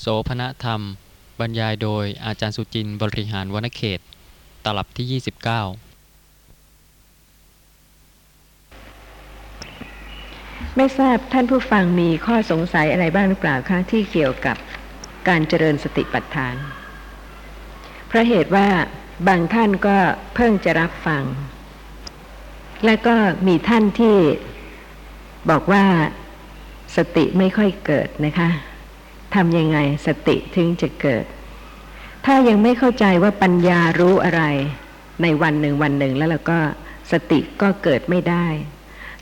[0.00, 0.80] โสพณธรรม
[1.40, 4.00] บรรยายโดยอาจารย์สุจินต์บริหารวนเขต
[4.64, 5.26] ตลับที่ 29
[10.76, 14.56] ไม่ทราบท่านผู้ฟังมีข้อสงสัยอะไรบ้างหรือเปล่าคะที่เกี่ยวกับ
[15.28, 16.56] การเจริญสติปัฏฐาน
[18.08, 18.68] เพราะเหตุว่า
[19.28, 19.96] บางท่านก็
[20.34, 21.24] เพิ่งจะรับฟัง
[22.84, 24.16] และก็มีท่านที่
[25.50, 25.84] บอกว่า
[26.96, 28.50] สติไม่ค่อยเกิดนะคะ
[29.34, 31.24] ทำยังไงสติถึงจะเกิด
[32.26, 34.42] ถ้ายังไม่เข้าใจว่าปัญญารู้อะไร
[35.22, 36.58] ในวันหนึ่งวันหนึ่งแล้วเราก็
[37.12, 38.46] สติก็เกิดไม่ได้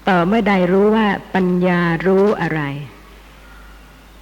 [0.09, 2.61] ต่อเมื่อใดรู้ว่าปัญญารู้อะไร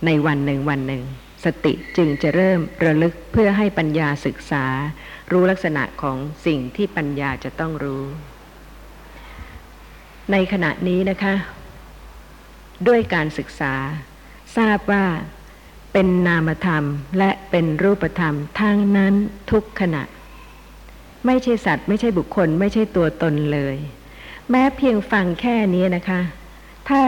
[0.07, 1.02] ในวันหนึ่งวันหนึ่ง
[1.45, 4.65] สติจึงจะเริ่มระลึกเพื่อให้ปัญญาศึกษา
[5.32, 8.05] รู้ลักษณะของสิ่งที่ปัญญาจะต้องรู้
[10.32, 11.34] ในขณะนี้นะคะ
[12.88, 13.74] ด้วยการศึกษา
[14.57, 15.05] ทราบว่า
[15.98, 16.84] เป็นนามธรรม
[17.18, 19.14] และเป็นรูปธรรมทั้งนั้น
[19.50, 20.02] ทุกขณะ
[21.26, 23.76] ไม่ใช่สัตว์ ไม่ใช่บุคคล ไม่ใช่ตัวตนเลย
[24.51, 26.21] แม้เพียงฟังแค่นี้นะคะ
[26.88, 27.01] ถ้า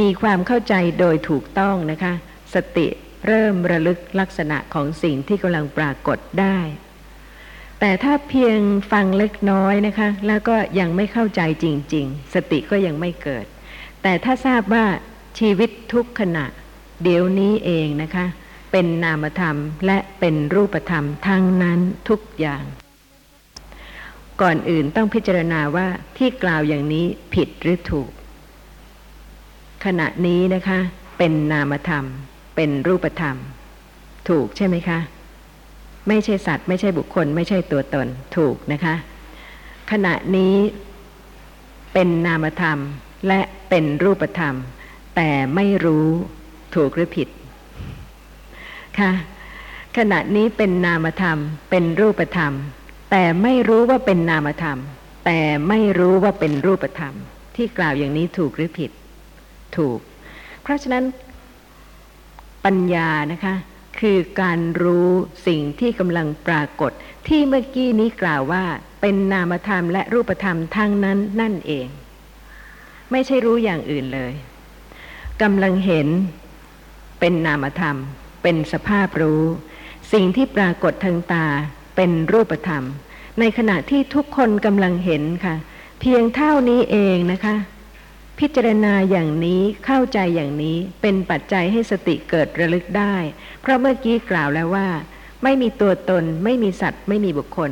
[0.00, 2.12] มีความเข้าใจโดยถูกต้องนะคะ
[2.54, 2.86] สติ
[3.26, 6.58] เริ่มระลึกลักษณะของสิ่งที่กำลังปรากฏได้
[7.80, 8.58] แต่ถ้าเพียง
[8.92, 13.44] ฟังเล็กน้อยนะคะ แล้วก็ยังไม่เข้าใจจริง ๆ สติก็ยังไม่เกิด
[14.02, 14.84] แต่ถ้าทราบว่า
[15.38, 16.46] ชีวิตทุกขณะ
[17.02, 18.26] เดี๋ยวนี้เองนะคะ
[18.72, 22.64] เป็นนามธรรมและเป็นรูปธรรมทั้งนั้นทุกอย่าง
[24.40, 27.04] ก่อนอื่นต้องพิจารณาว่าที่กล่าวอย่างนี้
[27.34, 28.10] ผิดหรือถูก
[29.84, 30.78] ขณะนี้นะคะ
[31.18, 32.04] เป็นนามธรรม
[32.56, 33.36] เป็นรูปธรรม
[34.28, 34.98] ถูกใช่ไหมคะ
[36.08, 38.94] ไม่ใช่สัตว์ ไม่ใช่บุคคล ไม่ใช่ตัวตนถูกนะคะ
[39.90, 40.54] ขณะนี้
[41.92, 42.78] เป็นนามธรรม
[43.28, 44.54] และเป็นรูปธรรม
[45.16, 46.08] แต่ไม่รู้
[46.74, 47.28] ถูกหรือผิด
[48.98, 49.12] ค่ะ
[49.96, 51.38] ขณะนี้เป็นนามธรรม
[51.70, 52.52] เป็นรูปธรรม
[53.10, 54.78] แต่ไม่รู้ว่าเป็นนามธรรม
[55.26, 57.14] แต่ไม่รู้ว่าเป็นรูปธรรม
[57.56, 58.90] ที่กล่าวอย่างนี้ถูกหรือผิด
[59.76, 59.98] ถูก
[60.62, 61.04] เพราะฉะนั้น
[62.64, 63.54] ปัญญานะคะ
[64.00, 65.08] คือการรู้
[65.46, 66.92] สิ่งที่กำลังปรากฏ
[67.28, 68.64] ที่เมื่อกี้นี้กล่าวว่า
[69.00, 71.86] เป็นนามธรรมและรูปธรรมทั้งนั้นนั่นเอง
[73.10, 74.32] ไม่ใช่รู้อย่างอื่นเลย
[75.42, 76.08] กำลังเห็น
[77.20, 77.96] เป็นนามธรรม
[78.42, 79.44] เป็นสภาพรู้
[80.12, 81.46] สิ่งที่ปรากฏทางตา
[81.96, 82.84] เป็นรูปธรรม
[83.40, 85.54] ในขณะที่ทุกคนกำลังเห็นค่ะ
[86.00, 87.56] เพียงเท่านี้เองนะคะ
[88.38, 93.14] พิจารณาอย่างนี้เข้าใจอย่างนี้เป็นปัจจัยให้สติเกิดระลึกได้
[93.60, 94.88] เพราะเมื่อกี้กล่าวแล้วว่า
[95.42, 97.70] ไม่มีตัวตน ไม่มีสัตว์ ไม่มีบุคคล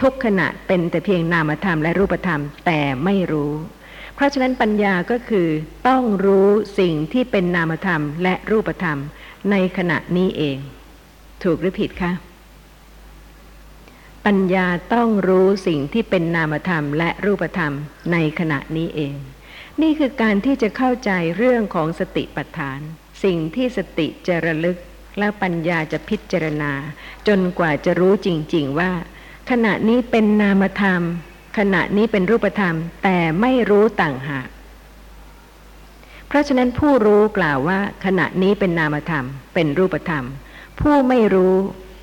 [0.00, 3.52] ทุกขณะเป็นแต่เพียงนามธรรมและรูปธรรมแต่ไม่รู้
[4.14, 5.48] เพราะฉะนั้นปัญญาก็คือ
[5.88, 6.48] ต้องรู้
[6.78, 8.98] สิ่งที่เป็นนามธรรมและรูปธรรม
[9.50, 10.58] ในขณะนี้เอง
[11.42, 12.12] ถูกหรือผิดคะ
[14.26, 17.72] ปัญญาต้องรู้สิ่งที่เป็นนามธรรมและรูปธรรม
[18.12, 19.16] ในขณะนี้เอง
[19.82, 22.80] นี่คือการที่จะเข้าใจเรื่องของสติปัฏฐาน
[23.24, 24.78] สิ่งที่สติจะระลึก
[25.18, 26.72] แล้วปัญญาจะพิจารณา
[27.28, 28.92] จนกว่าจะรู้จริง ๆว่า
[29.50, 31.02] ขณะนี้เป็นนามธรรม
[31.58, 34.48] ขณะนี้เป็นรูปธรรม แต่ไม่รู้ต่างหาก
[36.28, 40.24] เพราะฉะนั้นผู้รู้กล่าวว่า ขณะนี้เป็นนามธรรม เป็นรูปธรรม
[40.80, 41.56] ผู้ไม่รู้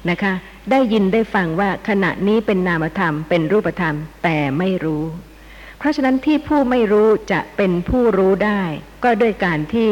[0.10, 0.34] นะคะ
[0.72, 5.04] ได้ยินได้ฟังว่าขณะนี้เป็นนามธรรม เป็นรูปธรรม แต่ไม่รู้
[5.78, 8.62] เพราะฉะนั้นที่ผู้ไม่รู้จะเป็นผู้รู้ได้
[9.04, 9.90] ก็ด้วยการที่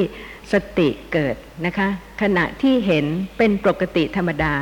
[0.51, 1.87] สติเกิดนะคะ
[2.21, 3.05] ขณะที่เห็น
[3.37, 4.55] เป็นปกติธรรมดา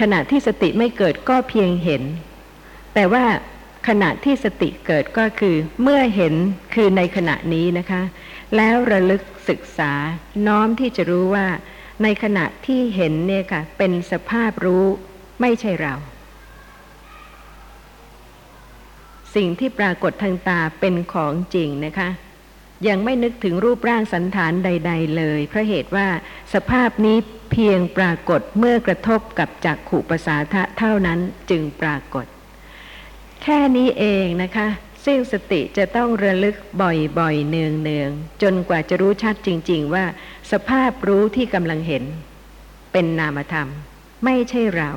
[0.00, 2.02] ขณะที่สติไม่เกิดก็เพียงเห็น
[2.98, 3.24] แต่ว่า
[3.88, 6.34] ขณะที่สติเกิดก็คือเมื่อเห็น
[6.74, 8.02] คือในขณะนี้นะคะ
[8.56, 9.92] แล้วระลึกศึกษา
[10.46, 11.46] น้อมที่จะรู้ว่า
[12.02, 14.84] ในขณะที่เห็นเนี่ยค่ะ เป็นสภาพรู้
[15.40, 15.94] ไม่ใช่เรา
[19.34, 22.08] สิ่งที่ปรากฏทางตาเป็นของจริงนะคะ
[22.88, 26.08] ยังไม่นึกถึงรูปร่างสันฐานใด ๆ เลย เพราะเหตุว่า
[26.54, 27.16] สภาพนี้
[27.50, 31.18] เพียงปรากฏเมื่อกระทบกับจักขู่ประสาทะเท่านั้น
[31.50, 32.26] จึงปรากฏ
[33.42, 34.68] แค่นี้เองนะคะ
[35.04, 40.04] ซึ่งสติจะต้องระลึกบ่อยๆ เนืองๆ จนกว่าจะรู้ชัดจริง ๆ ว่า
[40.52, 42.04] สภาพรู้ที่กำลังเห็น
[42.92, 43.68] เป็นนามธรรม
[44.24, 44.90] ไม่ใช่เรา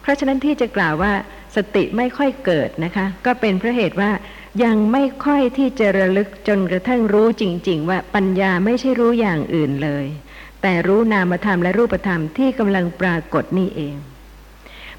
[0.00, 1.12] เพราะฉะนั้นที่จะกล่าวว่า
[1.56, 4.10] สติไม่ค่อยเกิดนะคะ ก็เป็นเพราะเหตุว่า
[4.64, 10.06] ยังไม่ค่อยที่จะระลึกจนกระทั่งรู้จริง ๆ ว่าปัญญาไม่ใช่รู้อย่างอื่นเลย
[10.62, 13.96] แต่รู้นามธรรมและรูปธรรมที่กำลังปรากฏนี่เอง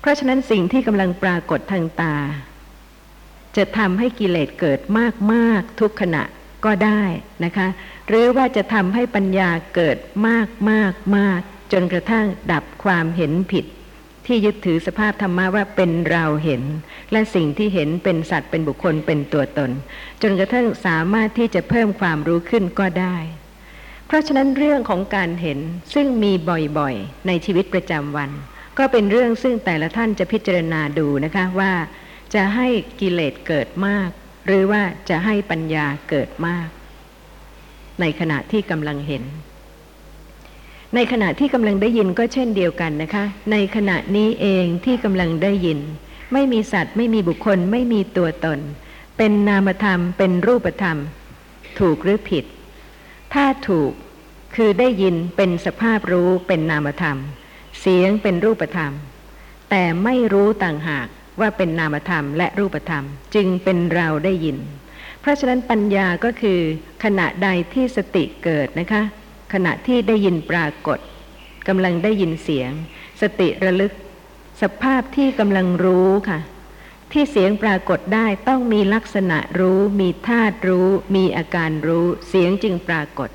[0.03, 2.15] เพราะฉะนั้นสิ่งที่กำลังปรากฏทางตา
[3.57, 4.79] จะทำให้กิเลสเกิด
[5.31, 6.23] มากๆทุกขณะ
[6.65, 7.03] ก็ได้
[7.43, 7.67] นะคะ
[8.07, 9.97] หรือว่าจะทำให้ปัญญาเกิด
[10.27, 11.41] มากมากมาก
[11.73, 13.65] จนกระทั่งดับความเห็นผิด
[14.25, 16.63] ที่ยึดถือสภาพธรรมะว่าเป็นเราเห็น
[17.11, 19.71] และสิ่งที่เห็นเป็นสัตว์เป็นบุคคลเป็นตัวตน
[20.21, 23.17] จนกระทั่งสามารถที่จะเพิ่มความรู้ขึ้นก็ได้
[24.07, 25.59] เพราะฉะนั้นเรื่องของการเห็น
[25.93, 26.31] ซึ่งมี
[26.79, 28.31] บ่อยๆ ในชีวิตประจำวัน
[28.77, 31.73] ก็เป็นเรื่องซึ่งแต่ละท่านจะพิจารณาดูนะคะว่า
[32.35, 32.67] จะให้
[32.99, 34.09] กิเลสเกิดมาก
[34.47, 36.67] หรือว่าจะให้ปัญญาเกิดมาก
[38.01, 39.23] ในขณะที่กำลังเห็น
[40.95, 45.79] ในขณะที่กำลังได้ยินก็เช่นเดียวกันนะคะ ในขณะนี้เองที่กำลังได้ยิน
[46.33, 48.59] ไม่มีสัตว์ ไม่มีบุคคล ไม่มีตัวตน
[49.17, 50.97] เป็นนามธรรม เป็นรูปธรรม
[51.79, 52.45] ถูกหรือผิด
[53.33, 53.91] ถ้าถูก
[54.55, 57.17] คือได้ยินเป็นสภาพรู้เป็นนามธรรม
[57.79, 58.93] เสียงเป็นรูปธรรม
[59.69, 61.07] แต่ไม่รู้ต่างหาก
[61.39, 63.05] ว่าเป็นนามธรรมและรูปธรรม
[63.35, 64.57] จึงเป็นเราได้ยิน
[65.21, 66.59] เพราะฉะนั้นปัญญาก็คือ
[67.03, 69.03] ขณะใดที่สติเกิดนะคะ
[69.53, 70.99] ขณะที่ได้ยินปรากฏ
[71.67, 72.71] กำลังได้ยินเสียง
[73.21, 73.93] สติระลึก
[74.61, 76.39] สภาพที่กำลังรู้ค่ะ
[77.11, 83.29] ที่เสียงปรากฏได้ต้องมีลักษณะรู้ มีธาตุรู้ มีอาการรู้ เสียงจึงปรากฏ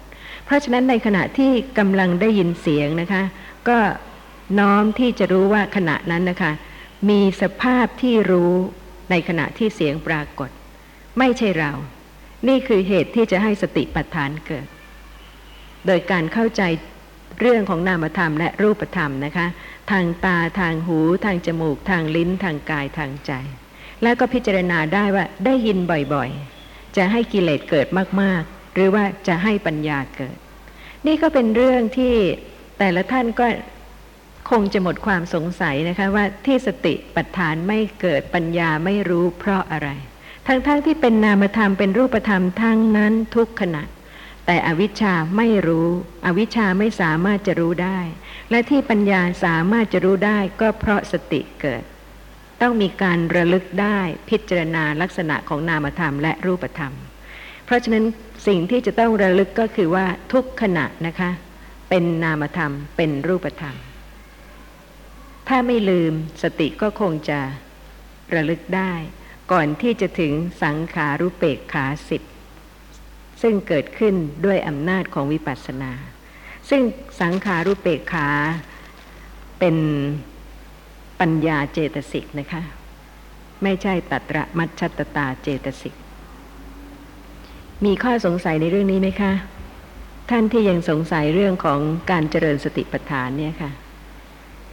[0.44, 3.23] เพราะฉะนั้นในขณะที่กำลังได้ยินเสียงนะคะ
[3.69, 3.79] ก็
[4.59, 6.53] น้อมที่จะรู้ว่าขณะนั้นนะคะ
[7.11, 8.53] มีสภาพที่รู้
[9.11, 10.50] ในขณะที่เสียงปรากฏ
[11.19, 11.73] ไม่ใช่เรา
[12.49, 14.67] นี่คือเหตุที่จะให้สติปัฏฐานเกิด
[15.87, 16.62] โดยการเข้าใจ
[17.41, 19.47] เรื่องของนามธรรมและรูปธรรมนะคะ
[19.91, 23.33] ทางตาทางหูทางจมูก ทางลิ้นทางกายทางใจ
[24.03, 25.79] แล้วก็พิจารณาได้ว่าได้ยิน
[26.15, 27.87] บ่อยๆ จะให้กิเลสเกิด
[28.23, 30.37] มากๆ หรือว่าจะให้ปัญญาเกิด
[31.06, 32.15] นี่ก็เป็นเรื่องที่
[32.79, 33.47] แต่ละท่านก็
[34.50, 39.89] คงจะหมดความสงสัยนะคะว่าที่สติปัฏฐานไม่เกิดปัญญาไม่รู้เพราะอะไร
[40.47, 43.83] ทั้งๆทที่เป็นนามธรรมเป็นรูปธรรมทั้งนั้นทุกขณะ
[44.47, 45.89] แต่อวิชชาไม่รู้
[46.27, 47.99] อวิชชาไม่สามารถจะรู้ได้
[48.50, 51.83] และที่ปัญญาสามารถจะรู้ได้ก็เพราะสติเกิด
[52.61, 53.99] ต้องมีการระลึกได้
[54.29, 56.93] พิจารณาลักษณะของนามธรรมและรูปธรรม
[57.65, 58.05] เพราะฉะนั้น
[58.47, 61.31] สิ่งที่จะต้องระลึกก็คือว่าทุกขณะนะคะ
[61.89, 63.77] เป็นนามธรรมเป็นรูปธรรม
[65.49, 66.12] ถ้าไม่ลืม
[66.43, 67.41] สติก็คงจะ
[68.35, 68.93] ระลึกได้
[69.53, 72.23] ก่อนที่จะถึงสังขารุเปกขาสิบ
[73.43, 74.15] ซึ่งเกิดขึ้น
[74.45, 75.93] ด้วยอำนาจของวิปัสสนา
[76.71, 76.83] ซึ่ง
[77.21, 78.29] สังขารุเปกขา
[79.59, 79.77] เป็น
[81.21, 82.62] ปัญญาเจตสิกนะคะ
[83.62, 85.95] ไม่ใช่ตัตระมัชชตตาเจตสิก
[87.85, 89.33] มีข้อสงสัยในเรื่องนี้ไหมคะ
[90.31, 91.81] ท่านที่ยังสงสัยเรื่องของ
[92.11, 93.71] การเจริญสติปัฏฐานเนี่ยค่ะ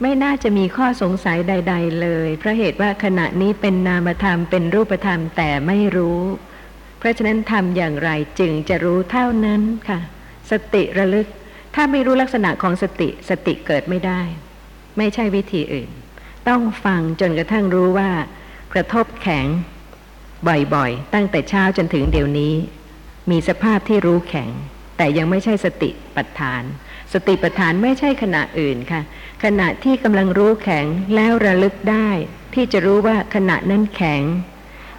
[0.01, 6.21] ไม่น่าจะมีข้อสงสัยใด ๆ เลย เพราะเหตุว่าขณะนี้เป็นนามธรรมเป็นรูปธรรมแต่ไม่รู้
[6.99, 8.09] เพราะฉะนั้นทำอย่างไร
[8.39, 9.99] จึงจะรู้เท่านั้นค่ะ
[10.51, 11.27] สติระลึก
[11.75, 14.21] ถ้าไม่รู้ลักษณะของสติสติเกิดไม่ได้
[14.97, 15.89] ไม่ใช่วิธีอื่น
[16.47, 18.09] ต้องฟังจนกระทั่งรู้ว่า
[18.73, 19.47] กระทบแข็ง
[20.47, 22.53] บ่อยๆ ตั้งแต่เช้าจนถึงเดี๋ยวนี้
[23.31, 24.49] มีสภาพที่รู้แข็ง
[24.97, 26.63] แต่ยังไม่ใช่สติปัฏฐาน
[27.15, 29.01] สติปัฏฐานไม่ใช่ขณะอื่นค่ะ
[29.43, 30.85] ขณะที่กำลังรู้แข็ง
[31.15, 32.09] แล้วระลึกได้
[32.53, 34.21] ที่จะรู้ว่าขณะนั้นแข็ง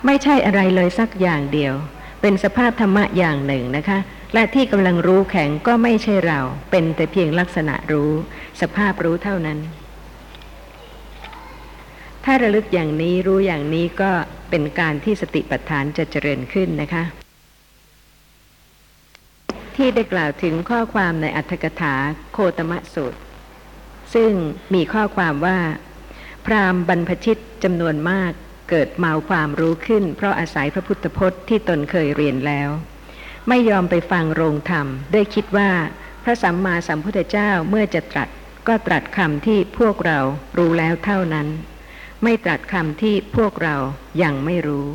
[0.06, 1.74] ไม่ใช่อะไรเลยสักอย่างเดียว
[2.20, 3.98] เป็นสภาพธรรมะอย่างหนึ่งนะคะ
[4.34, 6.40] และที่กำลังรู้แข็งก็ไม่ใช่เรา
[6.70, 8.10] เป็นแต่เพียงลักษณะรู้
[8.60, 9.58] สภาพรู้เท่านั้น
[12.24, 14.10] ถ้าระลึกอย่างนี้รู้อย่างนี้ก็
[14.50, 17.25] เป็นการที่สติปัฏฐานจะเจริญขึ้นนะคะ
[19.76, 21.94] ที่ได้กล่าวถึงข้อความในอัตถกถา
[22.32, 23.18] โคตมะสูตร
[24.14, 24.32] ซึ่ง
[24.74, 25.58] มีข้อความว่า
[26.46, 28.32] พราหมณ์บรรพชิตจำนวนมาก
[28.70, 32.68] เกิดเมาความรู้ขึ้น เพราะอาศัยพระพุทธพจน์ที่ตนเคยเรียนแล้ว
[33.48, 35.70] ไม่ยอมไปฟังโรงธรรมด้วยคิดว่า
[36.24, 38.28] พระสัมมาสัมพุทธเจ้าเมื่อจะตรัส
[38.68, 40.18] ก็ตรัสคำที่พวกเรา
[40.58, 41.48] รู้แล้วเท่านั้น
[42.22, 43.76] ไม่ตรัสคำที่พวกเรา
[44.22, 44.86] ยังไม่รู้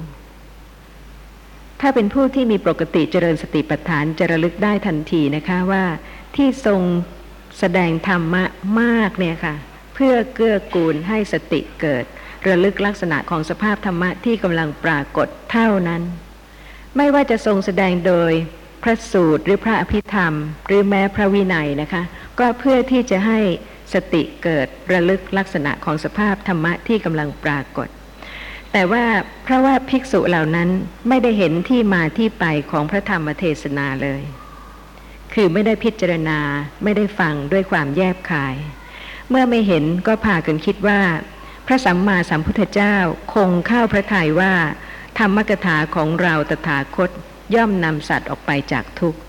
[1.82, 5.84] ถ้าเป็นผู้ที่มีปกติเจริญสติปัฏฐานจะระลึกได้ทันทีนะคะว่า
[6.36, 6.82] ที่ทรง
[7.60, 8.44] แสดงธรรมะ
[8.82, 9.56] มากเนี่ยค่ะ
[9.96, 12.06] เพื่อเกื้อกูลให้สติเกิด
[12.48, 16.02] ระลึกลักษณะของสภาพธรรมะที่กำลังปรากฏเท่านั้น
[16.98, 18.32] ไม่ว่าจะทรงแสดงโดย
[18.84, 20.34] พระสูตรหรือพระอภิธรรม
[20.68, 22.04] หรือแม้พระวินัยนะคะ
[22.40, 23.40] ก็เพื่อที่จะให้
[23.94, 27.90] สติเกิดระลึกลักษณะของสภาพธรรมะที่กำลังปรากฏ
[28.72, 29.04] แต่ว่า
[29.44, 30.70] เพราะว่าภิกษุเหล่านั้น
[31.10, 34.22] ไม่ได้เห็นที่มาที่ไปของพระธรรมเทศนาเลย
[35.34, 36.40] คือไม่ได้พิจารณา
[36.84, 38.56] ไม่ได้ฟังด้วยความแยบคาย
[39.30, 41.02] เมื่อไม่เห็นก็พากันคิดว่า
[41.68, 42.96] พระสัมมาสัมพุทธเจ้า
[43.34, 44.54] คงเข้าพระทัยว่า
[45.20, 47.10] ธรรมกถาของเราตถาคต
[47.56, 49.20] ย่อมนำสัตว์ออกไปจากทุกข์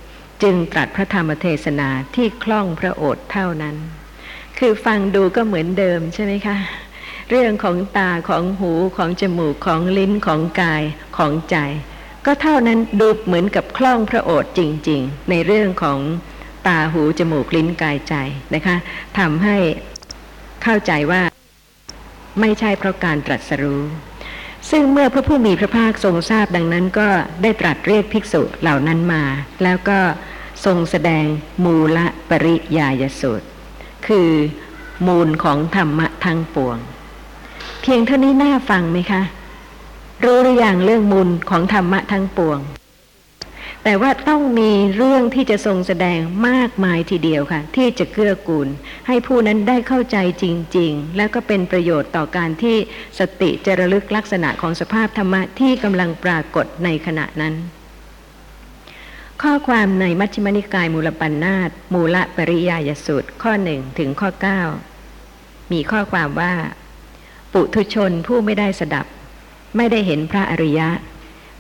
[0.42, 3.76] จึงตรัสพระธรรมเทศนาที่คล่องพระโอษฐ์เท่านั้น
[4.58, 6.56] คือฟังดูก็เหมือนเดิมใช่ไหมคะ
[7.34, 10.82] เรื่องของตาของหูของจมูกของลิ้นของกาย
[11.16, 11.56] ของใจ
[12.26, 15.98] ก็เท่านั้นดูเหมือนกับคล่องพระโอษฐ์จริง ๆ ในเรื่องของ
[16.66, 18.14] ตาหูจมูกลิ้นกายใจ
[18.54, 18.76] นะคะ
[19.18, 19.56] ทำให้
[20.62, 21.22] เข้าใจว่า
[22.40, 23.82] ไม่ใช่เพราะการตรัสรู้
[24.70, 27.08] ซึ่งเมื่อพระผู้มีพระภาคทรงทราบดังนั้นก็
[27.42, 29.24] ได้ตรัสเรียกภิกษุเหล่านั้นมา
[29.62, 29.98] แล้วก็
[30.64, 31.24] ทรงแสดง
[31.64, 31.98] มูล
[32.28, 33.46] ปริยายสูตร
[34.06, 34.30] คือ
[35.06, 36.78] มูลของธรรมะทั้งปวง
[37.82, 39.22] เพียงเท่านี้น่าฟังไหมคะ
[40.24, 42.60] รู้หรืออยังเรื่องมูลของธรรมะทั้งปวง
[43.84, 48.68] แต่ว่าต้องมีเรื่องที่จะทรงแสดงมากมายทีเดียวค่ะ ที่จะเกื้อกูล
[49.06, 50.44] ให้ผู้นั้นได้เข้าใจจ
[50.76, 52.76] ริง ๆ แล้วก็เป็นประโยชน์ต่อการที่
[53.18, 57.54] สติจะระลึกลักษณะของสภาพธรรมะที่กำลังปรากฏในขณะนั้น
[59.42, 64.30] ข้อความในมัชฌิมนิกายมูลปัญนาตมูลปริยายสูตรข้อหนึ่งถึงข้อ
[65.00, 66.52] 9 มีข้อความว่า
[67.52, 69.06] ปุถุชนผู้ไม่ได้สดับ
[69.76, 70.88] ไม่ได้เห็นพระอริยะ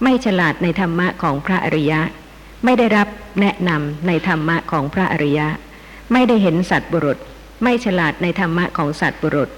[0.02, 2.00] ไม่ฉลาดในธรรมะของพระอริยะ
[2.64, 3.08] ไม่ได้รับ
[3.40, 5.48] แนะนำในธรรมะของพระอริยะ
[6.12, 7.18] ไม่ได้เห็นสัตว์บุรุษ
[7.62, 9.50] ไม่ฉลาดในธรรมะของสัตว์บุรุษ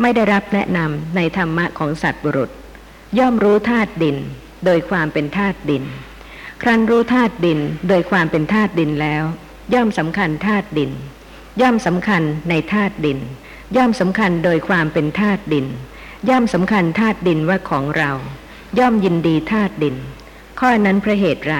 [0.00, 2.50] ไม่ได้รับแนะนำในธรรมะของสัตว์บุรุษ
[3.18, 4.16] ย่อมรู้ธาตุดิน
[4.64, 5.84] โดยความเป็นธาตุดิน
[6.62, 9.24] ครั้นรู้ธาตุดินโดยความเป็นธาตุดินแล้ว
[9.74, 10.90] ย่อมสำคัญธาตุดิน
[11.60, 13.18] ย่อมสำคัญในธาตุดิน
[13.76, 15.66] ย่อมสำคัญโดยความเป็นธาตุดิน
[16.28, 18.10] ย่อมสำคัญธาตุดินว่าของเรา
[18.78, 19.96] ย่อมยินดีธาตุดิน
[20.60, 21.56] ข้อนั้นพระเหตุไร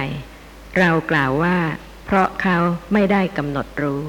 [0.79, 1.57] เรากล่าวว่า
[2.05, 2.57] เพราะเขา
[2.93, 4.03] ไม่ได้กำหนดรู้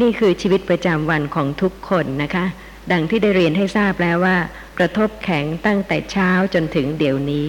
[0.00, 2.46] นี่คือชีวิตประจำวันของทุกคนนะคะ
[2.92, 4.36] ดังที่ได้เรียนให้ทราบแล้วว่า
[4.78, 7.48] กระทบแข็งตั้งแต่เช้าจนถึงเดี๋ยวนี้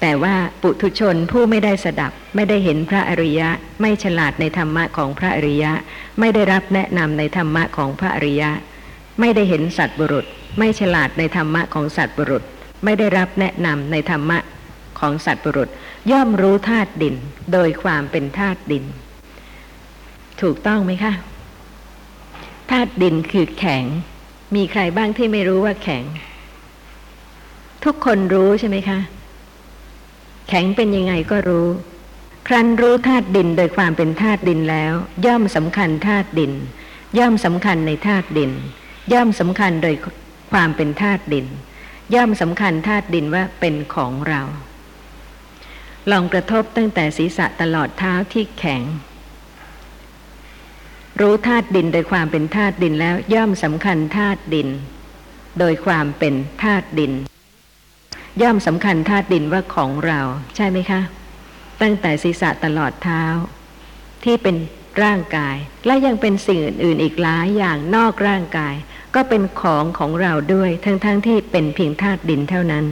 [0.00, 3.48] แต่ว่าปุถุชนผู้ไม่ได้สดับ ไม่ได้เห็นพระอริยะ
[3.80, 5.72] ไม่ฉลาดในธรรมะของพระอริยะ
[6.20, 8.50] ไม่ได้รับแนะนำในธรรมะของพระอริยะ
[9.20, 10.26] ไม่ได้เห็นสัตว์บุรุษ
[10.58, 12.42] ไม่ฉลาดในธรรมะของสัตว์บุรุษ
[12.84, 14.38] ไม่ได้รับแนะนำในธรรมะ
[15.00, 15.68] ของสัตว์บุรุษ
[16.10, 17.14] ย่อมรู้ธาตุดิน
[17.52, 18.84] โดยความเป็นธาตุดิน
[20.40, 21.12] ถูกต้องไหมคะ
[22.70, 23.84] ธาตุดินคือแข็ง
[24.56, 26.04] มีใครบ้างที่ไม่รู้ว่าแข็ง
[27.84, 28.98] ทุกคนรู้ใช่ไหมคะ
[30.48, 31.68] แข็งเป็นยังไงก็รู้
[32.48, 34.92] ครั้นรู้ธาตุดินโดยความเป็นธาตุดินแล้ว
[35.26, 36.52] ย่อมสำคัญธาตุดิน
[37.18, 38.52] ย่อมสำคัญในธาตุดิน
[39.12, 39.94] ย่อมสำคัญโดย
[40.52, 41.46] ความเป็นธาตุดิน
[42.14, 44.42] ย่อมสำคัญธาตุดินว่าเป็นของเรา
[46.10, 48.82] ลองกระทบตั้งแต่ศีรษะตลอดเท้าที่แข็ง
[51.20, 54.68] รู้ธาตุดินโดยความเป็นธาตุดินแล้วย่อมสำคัญธาตุดิน
[55.58, 57.12] โดยความเป็นธาตุดิน
[58.42, 60.20] ย่อมสำคัญธาตุดินว่าของเรา
[60.56, 61.00] ใช่ไหมคะ
[61.82, 63.22] ตั้งแต่ศีรษะตลอดเท้า
[64.24, 64.56] ที่เป็น
[65.02, 68.74] ร่างกาย และยังเป็นสิ่งอื่นๆอีกหลายอย่างนอกร่างกาย
[69.14, 72.86] ก็เป็นของของเราด้วย ทั้งๆทที่เป็นเพียงธาตุดินเท่านั้น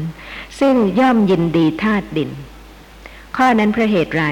[0.60, 2.30] ซึ่งย่อมยินดีธาตุดิน
[3.36, 4.24] ข้อนั้นเพราะเหตุไร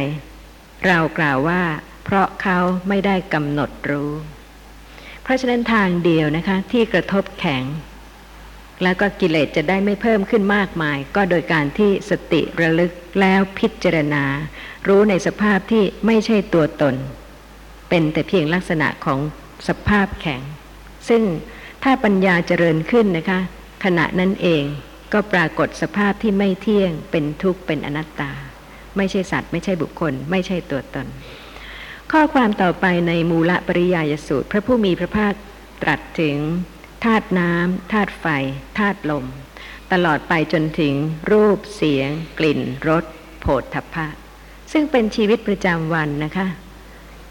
[0.87, 1.63] เรากล่าวว่า
[2.05, 4.11] เพราะเขาไม่ได้กำหนดรู้
[5.23, 7.63] เพราะฉะนั้นทางเดียวนะคะที่กระทบแข็ง
[8.83, 14.25] แล้วก็กิเลสจะได้ไม่เพิ่มขึ้นมากมาย ก็โดยการที่สติระลึกแล้วพิจารณา
[14.89, 16.95] รู้ในสภาพที่ไม่ใช่ตัวตน
[17.89, 19.19] เป็นแต่เพียงลักษณะของ
[19.69, 20.41] สภาพแข็ง
[21.09, 21.23] ซึ่ง
[21.83, 23.41] ถ้าปัญญาเจริญขึ้นนะคะ
[23.85, 24.63] ขณะนั้นเอง
[25.13, 28.33] ก็ปรากฏสภาพที่ไม่เที่ยง เป็นทุกข์เป็นอนัตตา
[28.97, 31.07] ไม่ใช่สัตว์ ไม่ใช่บุคคล ไม่ใช่ตัวตน
[32.13, 35.35] ข้อความต่อไปในมูลปริยายสูตร พระผู้มีพระภาค
[35.83, 36.37] ตรัสถึง
[37.05, 38.27] ธาตุน้ำธาตุไฟ
[38.79, 39.27] ธาตุลม
[39.93, 40.95] ตลอดไปจนถึง
[41.33, 43.05] รูปเสียง กลิ่นรส
[43.41, 44.07] โผฏฐัพพะ
[44.73, 46.47] ซึ่งเป็นชีวิตประจำวันนะคะ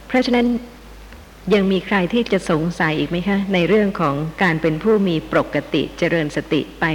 [0.07, 0.47] เพราะฉะนั้น
[1.53, 6.85] ยังมีใครที่จะสงสัยอีกไหมคะ ในเรื่องของการเป็นผู้มีปกติเจริญสติไป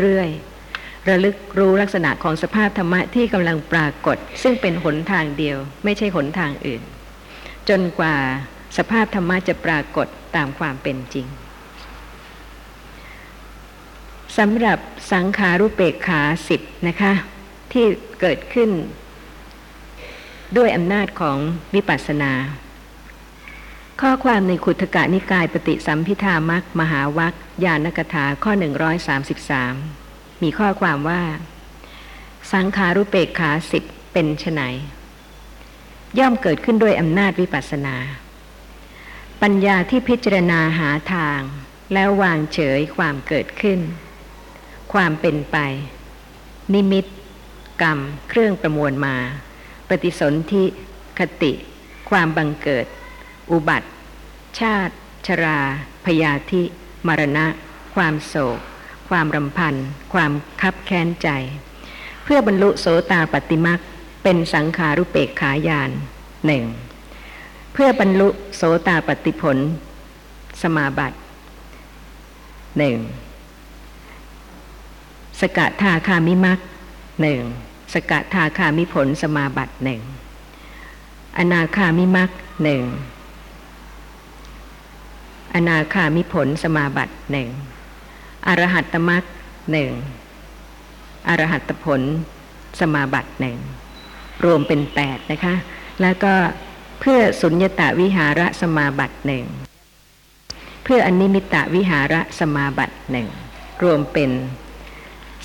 [0.00, 6.82] เรื่อยๆ ระลึกรู้ลักษณะของสภาพธรรมะที่กำลังปรากฏ ซึ่งเป็นหนทางเดียว ไม่ใช่หนทางอื่น
[7.68, 8.16] จนกว่า
[8.76, 10.06] สภาพธรรมะจะปรากฏ
[10.36, 11.28] ตามความเป็นจริง
[14.36, 14.78] สำหรับ
[15.12, 17.12] สังขารุเปกขาสิบนะคะ
[17.72, 17.84] ที่
[18.20, 18.70] เกิดขึ้น
[20.56, 21.38] ด้วยอำนาจของ
[21.74, 22.32] วิปัสสนา
[24.00, 28.52] ข้อความในขุทกะนิกายปฏิสัมพิธามักมหาวัคยานกถาข้อ
[29.66, 31.22] 133 มีข้อความว่า
[32.52, 34.60] สังขารุเปกขาสิบเป็นไฉน
[36.18, 37.96] ย่อมเกิดขึ้นด้วยอำนาจวิปัสสนา
[39.42, 41.40] ปัญญาที่พิจารณาหาทาง
[41.92, 43.80] แล้ววางเฉยความเกิดขึ้น
[44.92, 45.56] ความเป็นไป
[46.74, 47.04] นิมิต
[47.82, 49.16] กรรม เครื่องประมวลมา
[49.88, 50.64] ปฏิสนธิ
[51.18, 51.52] คติ
[52.10, 52.86] ความบังเกิด
[53.50, 53.88] อุบัติ
[54.60, 54.94] ชาติ
[55.26, 55.58] ชรา
[56.04, 56.62] พยาธิ
[57.06, 57.46] มรณะ
[57.94, 58.58] ความโศก
[59.08, 59.74] ความรำพัน
[60.12, 61.28] ความคับแค้นใจ
[62.24, 63.80] เพื่อบรรลุโสตาปฏิมัก
[64.22, 65.90] เป็นสังขารุเปกขายาน
[66.46, 66.64] หนึ่ง
[67.72, 69.58] เพื่อบรรลุโสตาปฏิผล
[70.62, 71.18] สมาบัติ
[72.78, 72.98] หนึ่ง
[75.40, 76.58] สกทาคามิมัก
[77.20, 77.42] หนึ่ง
[77.94, 80.00] สกทาคามิผลสมาบัติหนึ่ง
[81.38, 82.30] อนาคามิมัก
[82.62, 82.82] หนึ่ง
[85.54, 87.48] อนาคามิผลสมาบัติหนึ่ง
[88.46, 89.24] อรหัตตมัก
[89.72, 89.90] หนึ่ง
[91.28, 92.00] อรหัตผล
[92.80, 93.58] สมาบัติหนึ่ง
[94.44, 95.54] รวมเป็นแปดนะคะ
[96.00, 96.34] แล้วก็
[97.00, 99.44] เพื่อสุญญตาวิหาระสมาบัติหนึ่ง
[100.84, 103.28] เพื่ออนิมิตาวิหาระสมาบัติหนึ่ง
[103.82, 104.30] รวมเป็น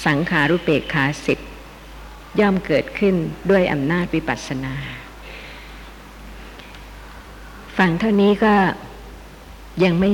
[0.06, 1.40] สังขารุเปกขาสิบ
[2.40, 3.16] ย่อมเกิดขึ้น
[3.50, 4.74] ด้วยอำนาจวิปัสสนา
[7.78, 8.56] ฟังเท่านี้ก็
[9.84, 10.12] ยังไม่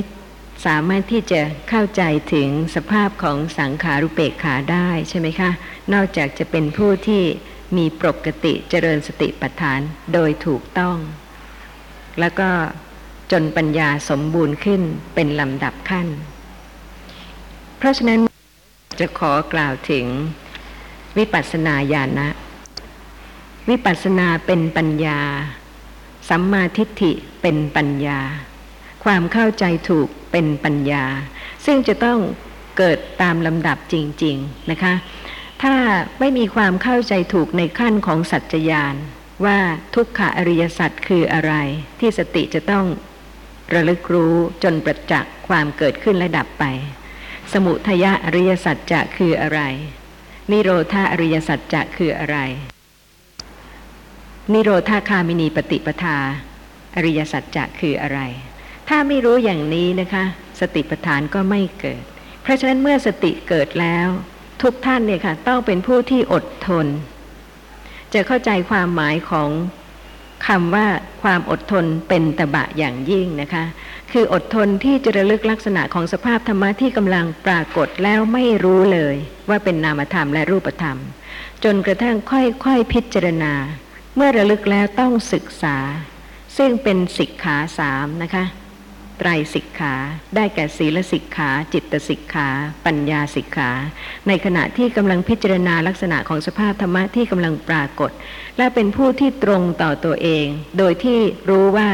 [0.66, 5.50] สามารถที่จะเข้าใจถึงสภาพของสังขารุเปกขาได้ใช่ไหมคะ
[5.92, 7.22] นอกจากจะเป็นผู้ที่
[7.76, 9.80] มีปกติเจริญสติปัฏฐาน
[10.12, 10.96] โดยถูกต้อง
[12.20, 12.48] แล้วก็
[13.32, 14.82] จนปัญญาสมบูรณ์ขึ้น
[15.14, 16.08] เป็นลำดับขั้น
[17.78, 18.29] เพราะฉะนั้น
[19.00, 20.06] จะขอกล่าวถึง
[21.18, 22.28] วิปัสสนาญาณะ
[23.70, 25.20] วิปัสสนาเป็นปัญญา
[26.28, 28.20] สัมมาทิฏฐิเป็นปัญญา
[29.04, 31.04] ความเข้าใจถูกเป็นปัญญา
[31.64, 32.18] ซึ่งจะต้อง
[32.78, 34.94] เกิดตามลำดับจริง ๆนะคะ
[35.62, 35.74] ถ้า
[36.18, 38.94] ไม่มีความเข้าใจถูกในขั้นของสัจจญาณ
[39.44, 39.58] ว่า
[39.94, 41.52] ทุกขอริยสัจคืออะไร
[42.00, 42.84] ที่สติจะต้อง
[43.74, 46.64] ระลึกรู้จนประจักษ์ความเกิดขึ้นและดับไป
[47.52, 49.60] สมุทยะอริยสัจจะคืออะไร
[50.50, 52.38] นิโรธาอริยสัจจะคืออะไร
[54.52, 56.18] นิโรธาคามินีปฏิปทา
[56.96, 58.20] อริยสัจจะคืออะไร
[58.88, 60.24] ถ้าไม่รู้อย่างนี้นะคะ
[60.60, 62.02] สติปัฏฐานก็ไม่เกิด
[62.42, 64.08] เพราะฉะนั้นเมื่อสติเกิดแล้ว
[64.62, 66.86] ทุกท่านเนี่ยค่ะต้องเป็นผู้ที่อดทน
[68.14, 69.50] จะเข้าใจความหมายของ
[70.46, 70.86] คำว่า
[71.22, 73.64] ความอดทนเป็นตบะอย่างยิ่งนะคะ
[74.12, 79.16] คืออดทนที่จะระลึกลักษณะของสภาพธรรมะที่กำลังปรากฏแล้วไม่รู้เลย
[79.48, 80.98] ว่าเป็นนามธรรมและรูปธรรม
[81.64, 83.52] จนกระทั่งค่อยๆพิจารณา
[84.16, 85.76] เมื่อระลึกแล้วต้องศึกษา
[86.56, 88.44] ซึ่งเป็นสิกขาสามนะคะ
[89.18, 89.94] ไตรสิกขา
[90.36, 92.48] ได้แก่ศีลสิกขาจิตสิกขา
[92.86, 93.70] ปัญญาสิกขา
[94.28, 98.10] ในขณะที่กำลังพิจารณาลักษณะของสภาพธรรมะที่กำลังปรากฏ
[98.58, 100.46] และเป็นผู้ที่ตรงต่อตัวเอง
[100.78, 101.18] โดยที่
[101.50, 101.90] รู้ว่า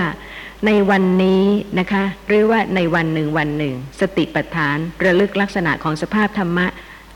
[0.65, 1.45] ในวันนี้
[1.79, 6.67] นะคะ หรือว่าในวันหนึ่งวันหนึ่ง สติปัฏฐานระลึกลักษณะของสภาพธรรมะ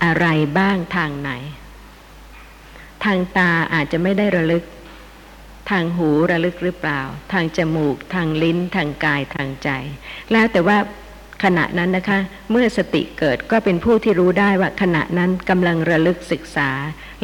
[0.05, 0.27] อะไร
[0.59, 1.31] บ้างทางไหน
[3.05, 4.65] ทางตาอาจจะไม่ได้ระลึก
[5.71, 7.01] ทางหูระลึกหรือเปล่า
[7.33, 9.69] ทางจมูก ทางลิ้น ทางกายทางใจ
[10.33, 10.79] แล้วแต่ว่า
[11.45, 16.71] ขณะนั้นนะคะ เมื่อสติเกิดก็เป็นผู้ที่รู้ได้ว่าขณะนั้นกำลังระลึกศึกษา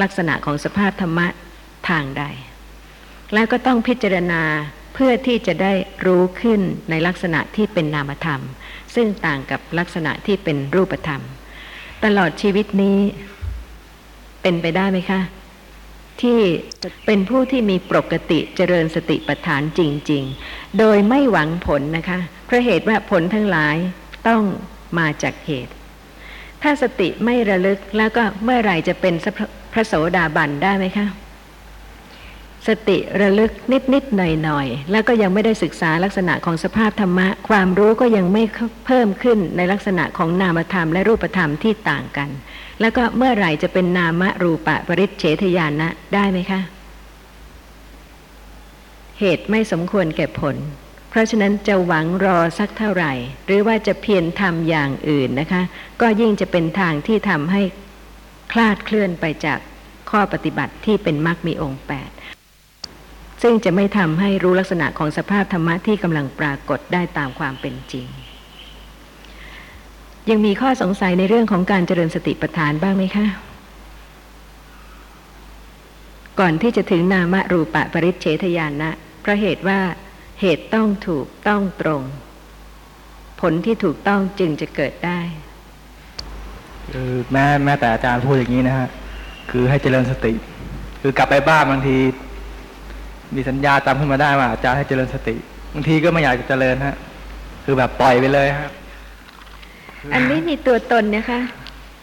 [0.03, 1.27] ลักษณะของสภาพธรรมะ
[1.89, 2.25] ทางใด
[3.35, 4.43] แล้วก็ต้องพิจารณา
[4.99, 5.73] เพื่อที่จะได้
[6.07, 8.43] รู้ขึ้นในลักษณะที่เป็นนามธรรม
[8.95, 11.23] ซึ่งต่างกับลักษณะที่เป็นรูปธรรม
[12.05, 12.99] ตลอดชีวิตนี้
[14.43, 15.21] เป็นไปได้ไหมคะ
[16.23, 16.41] ที่
[17.07, 19.81] เป็นผู้ที่มีปกติเจริญสติปัฏฐานจ
[20.11, 23.77] ริง ๆ โดยไม่หวังผลนะคะเพราะเหตุว่าผลทั้งหลาย
[24.29, 24.43] ต้อง
[24.99, 25.73] มาจากเหตุ
[26.63, 29.15] ถ้าสติไม่ระลึกแล้วก็เมื่อไหร่จะเป็น
[29.73, 31.07] พระโสดาบันได้ไหมคะ
[32.69, 38.43] สติระลึกนิดนิดหน่อยหน่อยแล้วก็ยังไม่ได้ศึกษาลักษณะของสภาพธรรมะ ความรู้ก็ยังไม่
[38.87, 42.29] เพิ่มขึ้นในลักษณะของนามธรรมและรูปธรรมที่ต่างกัน
[42.81, 46.61] แล้วก็เมื่อไหร่จะเป็นนามรูปะปริเฉทญาณะได้ไหมคะ
[49.21, 50.57] เหตุไม่สมควรแก่ผล
[51.11, 53.13] เพราะฉะนั้นจะหวังรอสักเท่าไหร่
[53.47, 55.63] หรือว่าจะเพียรทำอย่างอื่นนะคะ
[56.01, 57.63] ก็ยิ่งจะเป็นทางที่ทำให้
[58.53, 59.59] คลาดเคลื่อนไปจาก
[60.11, 62.11] ข้อปฏิบัติที่เป็นมรรคมีองค์แปด
[63.43, 68.07] ซึ่งจะไม่ทำให้รู้ลักษณะของสภาพธรรมะที่กำลังปรากฏได้ตามความเป็นจริง
[70.31, 73.27] ยังมีข้อสงสัยในเรื่องของการเจริญสติปัฏฐานบ้างไหมคะ
[76.41, 79.81] ก่อนที่จะถึงนามรูปะปริเฉทญาณนะเพราะเหตุว่า
[80.41, 82.03] เหตุต้องถูกต้องตรง
[83.41, 85.21] ผลที่ถูกต้องจึงจะเกิดได้
[86.93, 88.89] คือแม้แม้แต่อาจารย์พูดอย่างนี้นะฮะ
[89.51, 90.33] คือให้เจริญสติ
[91.03, 91.97] คือกลับไปบ้านบางที
[93.35, 95.35] มีสัญญาจำขึ้นมาได้ว่าอาจารย์ให้เจริญสติ
[95.73, 96.97] บางทีก็ไม่อยากจะเจริญฮะ
[97.65, 98.71] คือแบบปล่อยไปเลยฮะ
[100.15, 101.41] อันนี้มีตัวตนนะคะ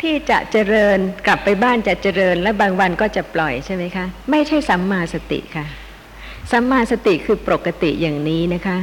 [0.01, 5.65] ที่จะเจริญกลับไปบ้านจะเจริญ และบางวันก็จะปล่อยใช่ไหมคะ ไม่ใช่สัมมาสติค่ะ
[6.51, 8.77] สัมมาสติคือปกติอย่างนี้นะคะ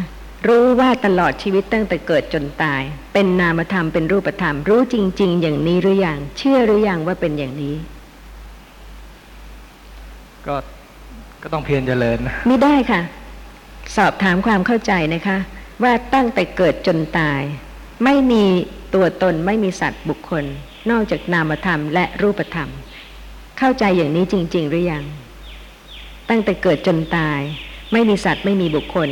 [0.49, 7.75] รู้ว่าตลอดชีวิตตั้งแต่เกิดจนตาย เป็นนามธรรมเป็นรูปธรรม รู้จริง ๆ อย่างนี้หรืออยังเชื่อหรือยังว่าเป็นอย่างนี้
[10.47, 10.57] ก็
[11.43, 13.01] ก็ต้องเพียรเจริญไม่ได้ค่ะ
[13.97, 15.39] สอบถามความเข้าใจนะคะ
[15.83, 17.43] ว่าตั้งแต่เกิดจนตาย
[18.05, 18.45] ไม่มี
[18.95, 20.45] ตัวตนไม่มีสัตว์บุคคล
[20.91, 22.69] นอกจากนามธรรมและรูปธรรม
[23.59, 25.05] เข้าใจอย่างนี้จริง ๆ หรือยัง
[26.31, 27.41] ตั้งแต่เกิดจนตาย
[27.93, 29.09] ไม่มีสัตว์ไม่มีบุคคล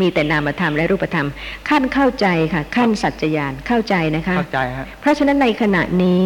[0.00, 1.28] มีแต่นามธรรมและรูปธรรม
[1.68, 6.20] ขั้นเข้าใจค่ะ ขั้นสัจจญาณเข้าใจนะคะเข้าใจฮะเพราะฉะนั้นในขณะนี้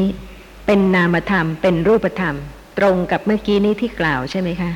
[0.66, 2.36] เป็นนามธรรมเป็นรูปธรรม
[2.78, 4.70] ตรงกับเมื่อกี้นี้ที่กล่าวใช่ไหมคะ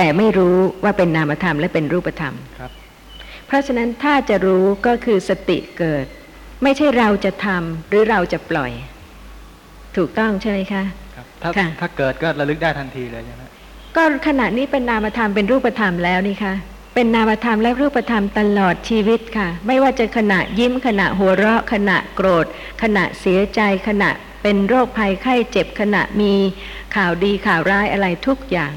[0.00, 2.70] แต่ไม่รู้ว่าเป็นนามธรรมและเป็นรูปธรรมครับ
[3.46, 6.06] เพราะฉะนั้นถ้าจะรู้ก็คือสติเกิด
[6.62, 8.72] ไม่ใช่เราจะทำหรือเราจะปล่อย
[9.96, 10.82] ถูกต้องใช่ไหมคะ
[11.14, 13.42] ครับถ้าค่ะถ้าเกิดก็ระลึกได้ทันทีเลยใช่ไหม
[13.96, 16.54] ก็ขณะนี้เป็นนามธรรมเป็นรูปธรรมแล้วนี่คะ
[16.94, 22.46] เป็นนามธรรมและรูปธรรมตลอดชีวิตค่ะ ไม่ว่าจะขณะยิ้มขณะหัวเราะ ขณะโกรธ
[22.82, 24.10] ขณะเสียใจ ขณะ
[24.42, 26.32] เป็นโรคภัยไข้เจ็บขณะมี
[26.96, 28.72] ข่าวดีข่าวร้ายอะไรทุกอย่าง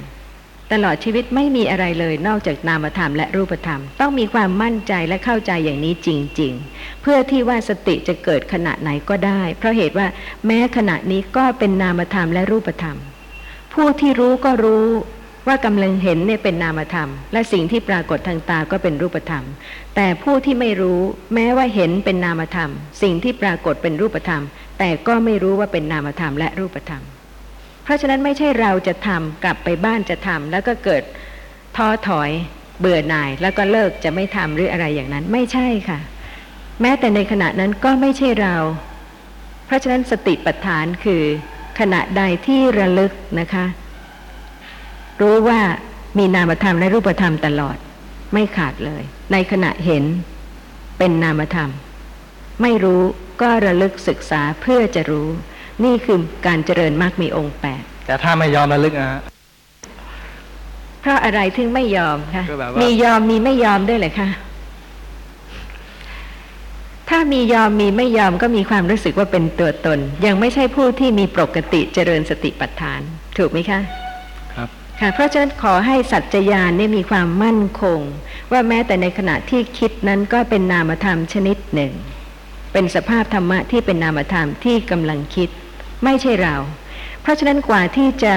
[0.72, 10.08] ตลอดชีวิตไม่มีอะไรเลยนอกจากนามธรรมและรูปธรรม ต้องมีความมั่นใจและเข้าใจอย่างนี้จริง ๆ เพื่อที่ว่าสติจะเกิดขณะไหนก็ได้ เพราะเหตุว่า
[10.46, 12.98] แม้ขณะนี้ก็เป็นนามธรรมและรูปธรรม
[13.74, 14.88] ผู้ที่รู้ก็รู้
[15.48, 19.44] ว่ากำลังเห็นเนี่ยเป็นนามธรรม และสิ่งที่ปรากฏทางตาก็เป็นรูปธรรม
[19.96, 21.02] แต่ผู้ที่ไม่รู้
[21.34, 22.70] แม้ว่าเห็นเป็นนามธรรม
[23.02, 24.44] สิ่งที่ปรากฏเป็นรูปธรรม
[24.80, 27.04] แต่ก็ไม่รู้ว่าเป็นนามธรรมและรูปธรรม
[27.84, 31.04] เพราะฉะนั้นไม่ใช่เราจะทำกลับไปบ้านจะทำแล้วก็เกิด
[31.78, 32.32] ท้อถอย
[32.80, 36.00] เบื่อหน่าย แล้วก็เลิกจะไม่ทำหรืออะไรอย่างนั้นไม่ใช่ค่ะ
[36.82, 38.56] แม้แต่ในขณะนั้นก็ไม่ใช่เรา
[39.66, 41.24] เพราะฉะนั้นสติปัฏฐานคือ
[41.80, 43.66] ขณะใดที่ระลึกนะคะ
[45.22, 45.60] รู้ว่า
[46.18, 47.78] มีนามธรรมและรูปธรรมตลอด
[48.34, 50.04] ไม่ขาดเลย ในขณะเห็น
[50.98, 51.72] เป็นนามธรรม
[52.62, 53.02] ไม่รู้
[53.42, 55.30] ก็ระลึกศึกษาเพื่อจะรู้
[55.84, 59.22] นี่คือการเจริญมรรคมีองค์แปดแต่ถ้าไม่ยอมระลึกนะฮะ
[61.02, 64.30] เพราะอะไรถึงไม่ยอมคะก็แบบว่ามีมียอมมีไม่ยอมด้วยเลยคะ
[67.10, 73.02] ถ้ามียอมมีไม่ยอมก็มีความรู้สึกว่าเป็นตัวตน ยังไม่ใช่ผู้ที่มีปกติเจริญสติปัฏฐาน
[73.38, 73.80] ถูกไหมคะ
[74.56, 78.00] ครับค่ะเพราะฉะนั้นขอให้สัจจญาณเนี่ยมีความมั่นคง
[78.52, 81.94] ว่าแม้แต่ในขณะที่คิดนั้นก็เป็นนามธรรมชนิดหนึ่ง
[82.74, 85.50] เป็นสภาพธรรมะที่เป็นนามธรรมที่กำลังคิด
[86.04, 86.56] ไม่ใช่เรา
[87.22, 88.36] เพราะฉะนั้นกว่าที่จะ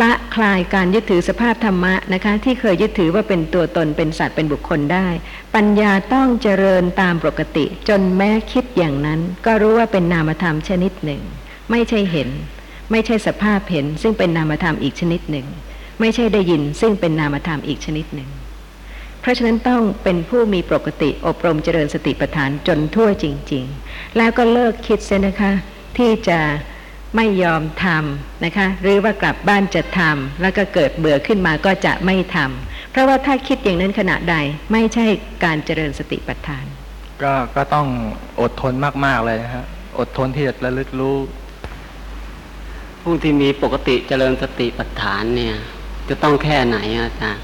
[0.00, 5.08] ละคลายการยึดถือสภาพธรรมะนะคะ ที่เคยยึดถือว่าเป็นตัวตนเป็นสัตว์เป็นบุคคลได้
[5.54, 11.22] ปัญญาต้องเจริญตามปกติ จนแม้คิดอย่างนั้น ก็รู้ว่าเป็นนามธรรมชนิดหนึ่ง
[11.70, 12.28] ไม่ใช่เห็น
[12.90, 15.46] ไม่ใช่สภาพเห็น ซึ่งเป็นนามธรรมอีกชนิดหนึ่ง
[16.00, 18.30] ไม่ใช่ได้ยิน ซึ่งเป็นนามธรรมอีกชนิดหนึ่ง
[19.20, 25.52] เพราะฉะนั้นต้องเป็นผู้มีปกติอบรมเจริญสติปัฏฐานจนทั่วจริง ๆ แล้วก็เลิกคิดเสียนะคะ
[25.98, 26.38] ที่จะ
[27.16, 34.36] ไม่ยอมทำนะคะ หรือว่ากลับบ้านจะทำแล้วก็เกิดเบื่อขึ้นมาก็จะไม่ทำเพราะว่าถ้าคิดอย่างนั้นขณะใด
[34.72, 35.06] ไม่ใช่
[35.44, 36.64] การเจริญสติปัฏฐาน
[37.22, 37.86] ก็ก็ต้อง
[38.40, 38.74] อดทน
[39.04, 39.64] มากๆเลยนะฮะ
[39.98, 41.16] อดทนที่จะระลึกรู้
[43.02, 45.56] ผู้ที่มีปกติเจริญสติปัฏฐานเนี่ย
[46.08, 47.42] จะต้องแค่ไหนอะอาจารย์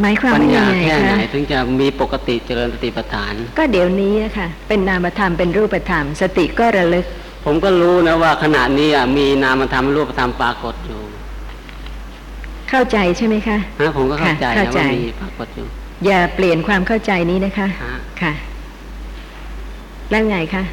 [0.00, 7.06] หมายความปัญว่ายัญางไงแค่ไหนคะถึงจะมีปกติเจริญสติปัฏฐาน ก็เดี๋ยวนี้อะค่ะ เป็นนามธรรมเป็นรูปธรรม สติก็ระลึก
[7.44, 11.00] ผมก็รู้นะว่าขณะนี้อะมีนามธรรมรูปธรรมปรากฏอยู่
[12.70, 15.66] เข้าใจใช่ไหมคะนะผมก็เข้าใจค่ะเข้านะใจว่ามีปรากฏอยู่
[16.06, 18.32] อย่าเปลี่ยนความเข้าใจนี้นะคะฮะค่ะ
[20.10, 20.64] แล้วไงคะ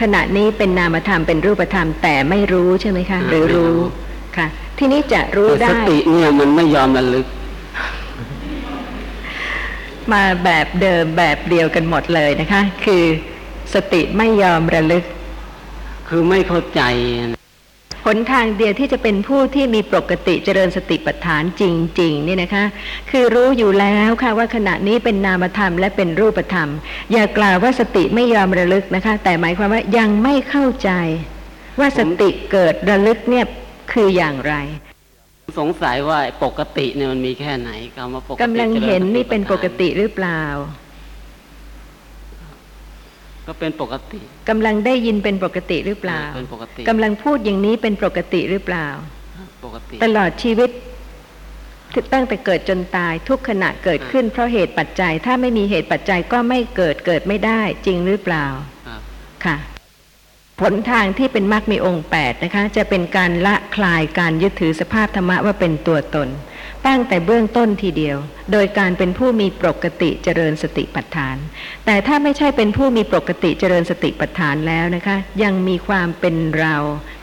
[0.00, 3.76] ขณะนี้เป็นนามธรรมเป็นรูปธรรมแต่ไม่รู้ใช่ไหมคะหรือรู้
[4.36, 4.46] ค่ะ
[4.78, 7.26] ทีนี้จะรู้แต่สได้ติเนี่ยมันไม่ยอมระลึก
[10.12, 13.04] มาแบบเดิมแบบเดียวกันหมดเลยนะคะ คือ
[13.74, 15.04] สติไม่ยอมระลึก
[16.08, 16.82] คือไม่เข้าใจ
[17.30, 17.38] นะ
[18.04, 21.62] หนทางเดียวที่จะเป็นผู้ที่มีปกติเจริญสติปัฏฐานจ
[22.00, 22.64] ริงๆนี่นะคะ
[23.10, 26.68] คือรู้อยู่แล้วค่ะว่าขณะนี้เป็นนามธรรมและเป็นรูปธรรม
[27.12, 30.90] อย่ากล่าวว่าสติไม่ยอมระลึกนะคะ แต่หมายความว่ายังไม่เข้าใจ
[31.80, 33.44] ว่าสติเกิดระลึกเนี่ย
[33.92, 34.54] คืออย่างไร
[35.58, 40.42] สงสัยว่าปกติเนี่ยมันมีแค่ไหนคำว่าปกติกำลังจริญเห็นนี่เป็นปกติฐาหรือเปล่า
[43.48, 48.86] ก็เป็นปกติกำลังได้ยินเป็นปกติหรือเปล่าเป็นปกติกำลังพูดอย่างนี้เป็นปกติหรือเปล่า
[49.64, 50.70] ปกติ ตลอดชีวิต
[52.12, 58.46] ตั้งแต่เกิดจนตายทุกขณะเกิดขึ้นเพราะเหตุปัจจัย ถ้าไม่มีเหตุปัจจัยก็ไม่เกิดเกิดไม่ได้จริงหรือเปล่า
[58.86, 59.00] ครับ
[59.44, 59.56] ค่ะ
[60.60, 66.28] ผลทางที่เป็นมรรคมีองค์แปดนะคะ จะเป็นการละคลายการยึดถือสภาพธรรมะว่าเป็นตัวตน
[66.86, 68.16] ตั้งแต่เบื้องต้นทีเดียว
[68.52, 71.36] โดยการเป็นผู้มีปกติเจริญสติปัฏฐาน
[71.86, 76.76] แต่ถ้าไม่ใช่เป็นผู้มีปกติเจริญสติปัฏฐานแล้วนะคะ ยังมีความเป็นเรา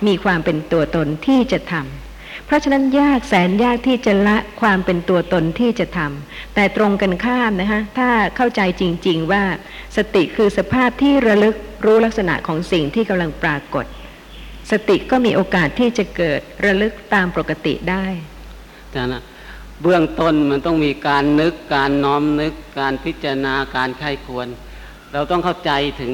[0.07, 9.43] มีความเป็นตัวตนที่จะทำเพราะฉะนั้นยากแสนยากที่จะละความเป็นตัวตนที่จะทำแต่ตรงกันข้ามนะคะถ้าเข้าใจจริง ๆ ว่า
[9.97, 13.85] สติคือสภาพที่ระลึกรู้ลักษณะของสิ่งที่กำลังปรากฏ
[14.71, 18.05] สติก็มีโอกาสที่จะเกิดระลึกตามปกติได้
[18.83, 19.23] อาจารย์นะ
[19.81, 24.47] เบื้องต้นมันต้องมีการนึกการน้อมนึกการพิจารณาการไข้ควร
[25.13, 26.13] เราต้องเข้าใจถึง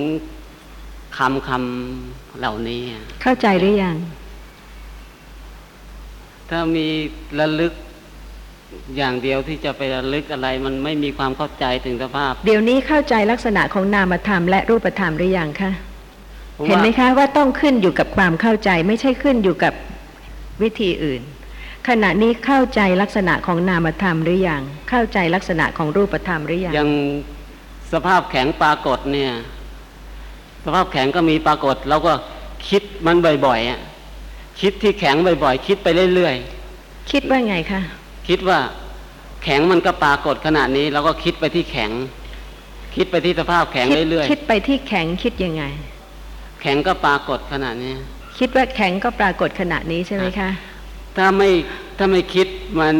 [1.17, 2.81] คำคำเหล่านี้
[3.23, 3.97] เข้าใจหรือยัง
[6.49, 6.87] ถ้ามี
[7.39, 7.73] ระลึก
[8.97, 15.71] อย่างเดียวที่จะไประลึกอะไร มันไม่มีความเข้าใจถึงสภาพ เดี๋ยวนี้เข้าใจลักษณะของนามธรรมและรูปธรรมหรือยังคะ
[16.57, 19.73] ผมเห็นว่าไหมคะว่าต้องขึ้นอยู่กับความเข้าใจ ไม่ใช่ขึ้นอยู่กับ
[20.61, 21.21] วิธีอื่น
[21.89, 26.89] ขณะนี้เข้าใจลักษณะของนามธรรมหรือยัง เข้าใจลักษณะของรูปธรรมหรือยัง ยัง
[27.93, 29.31] สภาพแข็งปรากฏเนี่ย
[30.65, 32.13] สภาพแข็งก็มีปรากฏเราก็
[32.69, 33.79] คิดมันบ่อยๆอะ
[34.61, 37.81] คิดที่แข็งบ่อยๆ คิดไปเรื่อยๆ คิดว่าไงคะ
[38.27, 38.59] คิดว่า
[39.43, 41.91] แข็งมันก็ปรากฏขนาดนี้เราก็คิดไปที่แข็ง
[42.95, 47.93] คิดไปที่สภาพแข็งคิดเรื่อยคิดไปที่แข็งคิดยังไงๆแข็งก็ปรากฏขนาดนี้
[48.39, 50.49] คิดว่าแข็งก็ปรากฏขณะนี้ใช่ไหมคะ
[51.17, 51.49] ถ้าไม่
[51.97, 52.47] ถ้าไม่คิด
[52.79, 52.95] มัน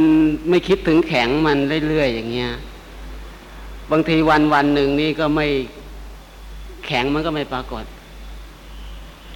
[0.50, 2.52] ไม่คิดถึงแข็งมันเรื่อยๆอย่างเงี้ย
[3.92, 5.48] บางทีวันวันหนึ่งนี่ก็ไม่
[6.86, 7.84] แข็งมันก็ไม่ปรากฏ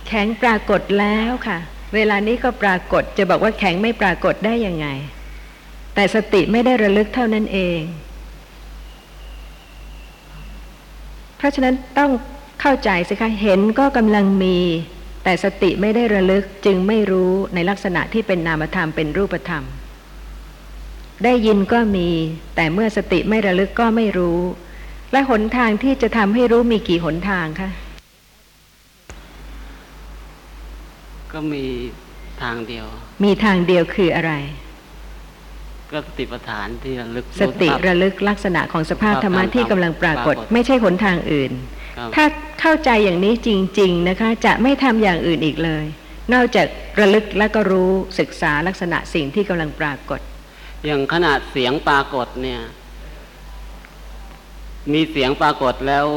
[0.07, 1.57] แข็งปรากฏแล้วค่ะ
[1.95, 4.87] เวลานี้ก็ปรากฏจะบอกว่าแข็งไม่ปรากฏได้ยังไง
[5.95, 7.79] แต่สติไม่ได้ระลึกเท่านั้นเอง
[11.37, 12.11] เพราะฉะนั้นต้อง
[12.61, 14.57] เข้าใจสิคะเห็นก็กำลังมี
[15.27, 19.63] แต่สติไม่ได้ระลึกจึงไม่รู้ในลักษณะที่เป็นนามธรรมเป็นรูปธรรม
[21.23, 22.09] ได้ยินก็มี
[22.55, 24.39] แต่เมื่อสติไม่ระลึกก็ไม่รู้
[25.11, 27.69] และหนทางที่จะทำให้รู้มีกี่หนทางคะ
[31.33, 31.65] ก็มี
[32.41, 32.85] ทางเดียว
[33.23, 34.33] มีทางเดียวคืออะไร
[35.91, 41.84] ก็สติปัฏฐานที่ระลึก สติรู้ภาพระลึกลักษณะของสภาพธรรมะครับที่กำลังปรากฏปรากฏ ไม่ใช่หนทางอื่นครับ
[42.15, 42.25] ถ้า
[42.61, 45.85] เข้าใจอย่างนี้จริง ๆนะคะ จะไม่ทำอย่างอื่นอีกเลย
[46.33, 46.67] นอกจาก
[46.99, 50.19] ระลึกแล้วก็รู้ศึกษาลักษณะสิ่งที่กำลังปรากฏ
[50.85, 52.61] อย่างขนาดเสียงปรากฏเนี่ย
[54.93, 56.07] มีเสียงปรากฏแล้ว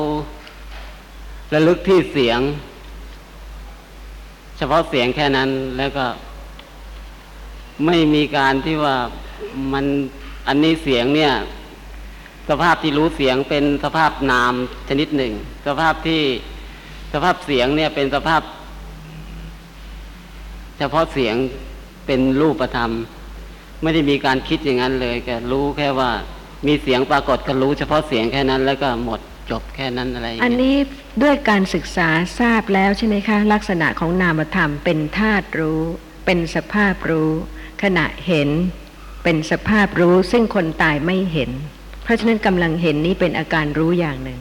[1.55, 2.41] ระลึกที่เสียง
[4.57, 6.07] เฉพาะเสียงแค่นั้นแล้วก็
[7.87, 8.97] ไม่มีการที่ว่า
[9.73, 9.85] มัน
[10.49, 11.33] อันนี้เสียงเนี่ย
[12.49, 14.55] สภาพที่รู้เสียงเป็นสภาพนาม
[14.89, 15.33] ชนิดหนึ่ง
[15.67, 16.23] สภาพที่
[17.13, 18.43] สภาพเสียงเนี่ยเป็นสภาพ
[20.79, 21.35] เฉพาะเสียง
[22.07, 22.93] เป็นรูปธรรม
[23.83, 26.11] ไม่ได้มีการคิดอย่างนั้นเลยแกรู้แค่ว่า
[26.67, 30.77] มีเสียงปรากฏก็รู้เฉพาะเสียงแค่นั้น แล้วก็หมดจบแค่นั้นอะไรอันนี้
[31.23, 32.09] ด้วยการศึกษา
[32.41, 35.83] ทราบแล้วใช่ไหมคะ ลักษณะของนามธรรมเป็นธาตุรู้
[36.27, 37.31] เป็นสภาพรู้
[37.83, 38.49] ขณะเห็น
[39.25, 41.51] เป็นสภาพรู้ซึ่งคนตายไม่เห็น
[42.09, 44.41] ราะฉะนั้นกำลังเห็นนี้เป็นอาการรู้อย่างหนึ่ง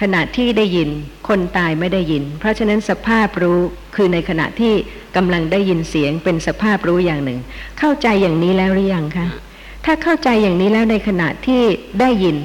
[0.00, 0.88] ขณะที่ได้ยิน
[1.28, 3.60] คนตายไม่ได้ยิน เพราะฉะนั้นสภาพรู้
[3.96, 4.72] คือในขณะที่
[5.16, 7.40] กำลังได้ยินเสียงเป็นสภาพรู้อย่างหนึ่ง
[7.78, 9.26] เข้าใจอย่างนี้แล้วหรือยังคะ
[9.84, 11.62] ถ้าเข้าใจอย่างนี้แล้วในขณะที่
[12.00, 12.36] ได้ยิน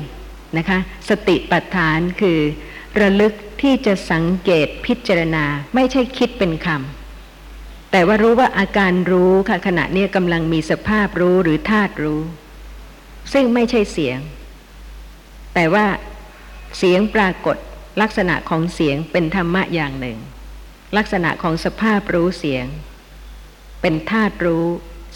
[0.57, 2.39] นะคะ สติปัฏฐานคือ
[2.99, 12.21] ระลึกที่จะสังเกตพิจารณาไม่ใช่คิดเป็นคำแต่ว่ารู้ว่าอาการรู้ค่ะขณะนี้กำลังมีสภาพรู้หรือธาตุรู้
[13.33, 14.19] ซึ่งไม่ใช่เสียง
[15.55, 15.85] แต่ว่า
[16.77, 17.57] เสียงปรากฏ
[18.01, 20.17] ลักษณะของเสียงเป็นธรรมะอย่างหนึ่ง
[20.97, 22.65] ลักษณะของสภาพรู้เสียง
[23.81, 24.67] เป็นธาตุรู้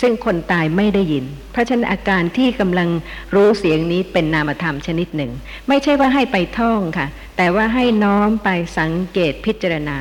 [0.02, 2.90] ซึ่งคนตายไม่ได้ยิน เพราะฉะนั้นอาการที่กำลัง
[3.36, 5.32] รู้เสียงนี้เป็นนามธรรมชนิดหนึ่ง
[5.68, 9.98] ไม่ใช่ว่าให้ไปท่องค่ะ แต่ว่าให้น้อมไปสังเกตพิจารณา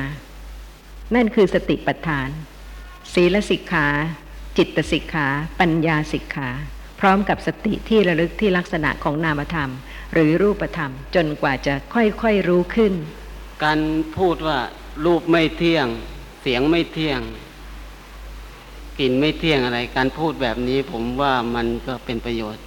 [1.15, 2.29] นั่นคือสติปัฏฐาน
[3.13, 3.87] ศีลสิกขา
[4.57, 5.27] จิตสิกขา
[5.59, 6.49] ปัญญาสิกขา
[6.99, 9.71] พร้อมกับสติที่ระลึกที่ลักษณะของนามธรรม
[10.13, 12.93] หรือรูปธรรม จนกว่าจะค่อยๆรู้ขึ้น
[13.63, 13.79] การ
[14.17, 14.57] พูดว่า
[15.05, 15.87] รูปไม่เที่ยง
[16.41, 17.19] เสียงไม่เที่ยง
[18.99, 22.63] กลิ่นไม่เที่ยงอะไร การพูดแบบนี้ผมว่ามันก็เป็นประโยชน์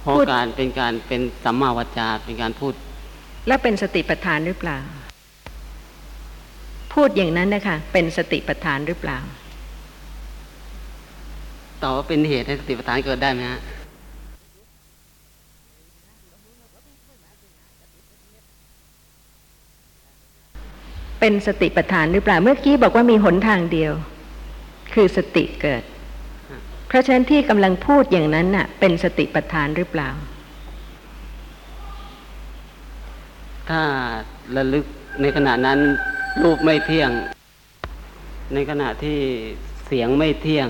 [0.00, 2.74] เพราะพูดการเป็นการเป็นสัมมาวจาเป็นการพูด
[3.48, 4.78] และเป็นสติปัฏฐานหรือเปล่า
[6.94, 9.18] พูดอย่างนั้นนะคะเป็นสติปัฏฐานหรือเปล่า
[11.82, 13.60] ต่อว่าเป็นเหตุให้สติปัฏฐานเกิดได้ไหมฮะ
[21.20, 23.92] เป็นสติปัฏฐานหรือเปล่าเมื่อกี้บอกว่ามีหนทางเดียว
[24.94, 25.82] คือสติเกิด
[26.88, 30.10] เพราะฉะนั้นที่กำลังพูดอย่างนั้นน่ะ เป็นสติปัฏฐานหรือเปล่า
[33.68, 33.82] ถ้า
[34.56, 34.84] ระลึก
[35.20, 35.78] ในขณะนั้น
[36.42, 37.10] รูปไม่เที่ยง
[38.54, 39.18] ในขณะที่
[39.86, 40.68] เสียงไม่เที่ยง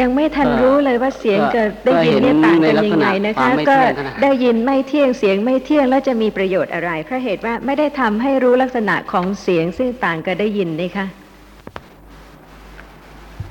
[0.00, 11.06] ยังไม่ทันก็รู้เลยว่าเสียงก็กับได้ยินเนี่ยก็ต่างเห็กันนในลักยัษงณะไงนะควาคะมไม่ก็เที่ยงขนาดได้ยินไม่เที่ยงเสียงไม่เที่ยงแล้วจะมีประโยชน์อะไรเพราะเหตุว่าไม่ได้ทำให้รู้ลักษณะของเสียงซึ่งต่างกับได้ยินนี่คะ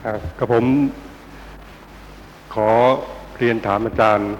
[0.06, 0.66] อ่ากับผม
[2.54, 2.70] ขอ
[3.38, 4.32] เรียนถามอาจารย์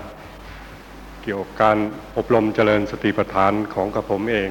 [1.24, 1.78] เกี่ยวกับการ
[2.18, 4.50] อบรมเจริญสติปัฏฐานของกับผมเอง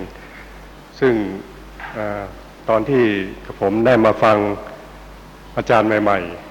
[1.00, 1.14] ซึ่ง
[1.96, 2.22] อา
[2.68, 3.04] ตอนที่
[3.46, 4.36] กับผมได้มาฟัง
[5.56, 6.49] อาจารย์ใหม่ ๆ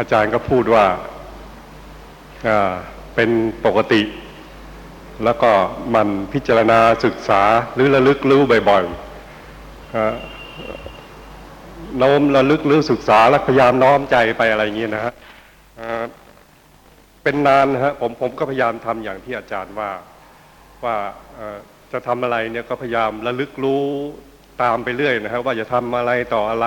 [0.00, 0.84] อาจารย์ก็พูดว่า
[3.14, 3.30] เป็น
[3.66, 4.02] ปกติ
[5.24, 5.50] แล้วก็
[5.94, 7.42] มันพิจารณาศึกษา
[7.74, 8.90] หรือระลึกรู้บ่อยๆ
[11.98, 15.12] โน้มระลึกรือศึกษาและพยายามน้อมใจไปอะไรอย่างนี้นะฮะ
[17.22, 19.90] เป็นนานนะฮะผมผมก็พยายามทำอย่างที่อาจารย์ว่า
[20.84, 20.96] ว่า
[21.92, 23.82] จะทำอะไรเนี่ยก็พยายามระลึกรู้
[24.62, 26.66] ตามไปเรื่อยนะฮะว่าจะทำอะไรต่ออะไร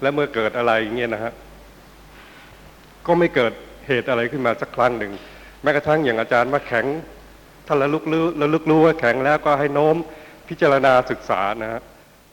[0.00, 1.34] และเมื่อเกิดอะไรอย่างเงี้ยนะฮะ
[3.06, 3.52] ก็ไม่เกิด
[3.86, 5.12] เหตุอะไรขึ้นมาสักครั้งหนึ่ง
[5.62, 6.86] แม้กระทั่งอย่างอาจารย์ว่าแข็ง
[7.66, 9.96] ถ้าระลึกรู้ระลึกรู้ว่าแข็งแล้วก็ให้โน้ม
[10.48, 11.80] พิจารณาศึกษานะฮะ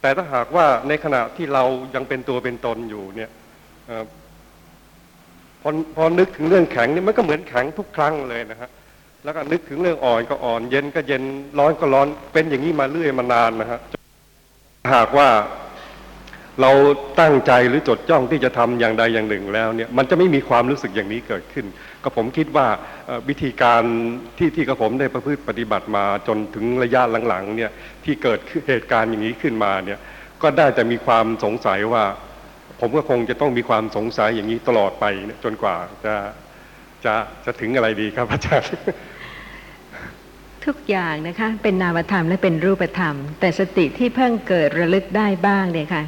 [0.02, 1.64] แต่ถ้าหากว่าในขณะที่เรา
[1.96, 3.30] ยังเป็นตัวเป็นตนอยู่เนี่ย
[3.90, 3.92] อ
[5.62, 8.70] พอพอนึกถึงเรื่องแข็งนี่มันก็เหมือนแข็งทุกครั้งเลยนะฮะ
[9.24, 11.24] แล้วก็นึกถึงเรื่องอ่อนก็อ่อน เย็นก็เย็น
[11.60, 13.80] ร้อนก็ร้อนเป็นอย่างนี้มาเรื่อยมานานนะฮะ
[14.94, 15.28] หากว่า
[16.62, 16.72] เรา
[17.20, 21.66] ตั้งใจหรือจดจ้องที่จะทำอย่างใดอย่างหนึ่งแล้วเนี่ยมันจะไม่มีความรู้สึกอย่างนี้เกิดขึ้น
[22.04, 22.68] ก็ผมคิดว่า
[23.30, 23.84] วิธีการ
[24.38, 27.72] ที่ที่กระผมได้ประพฤติปฏิบัติมาจนถึงระยะหลังๆเนี่ย
[28.04, 30.00] ที่เกิดเหตุการณ์อย่างนี้ขึ้นมาเนี่ย
[30.42, 32.04] ก็ได้แต่มีความสงสัยว่า
[32.80, 35.06] ผมก็คงจะต้องมีความสงสัยอย่างนี้ตลอดไป
[35.44, 36.16] จนกว่าจะ
[37.06, 37.14] จะ
[37.46, 38.70] จะถึงอะไรดีครับอาจารย์
[40.66, 46.04] ทุกอย่างนะคะเป็นนามธรรมและเป็นรูปธรรม แต่สติที่เพิ่งเกิดระลึกได้บ้างเนี่ยค่ะ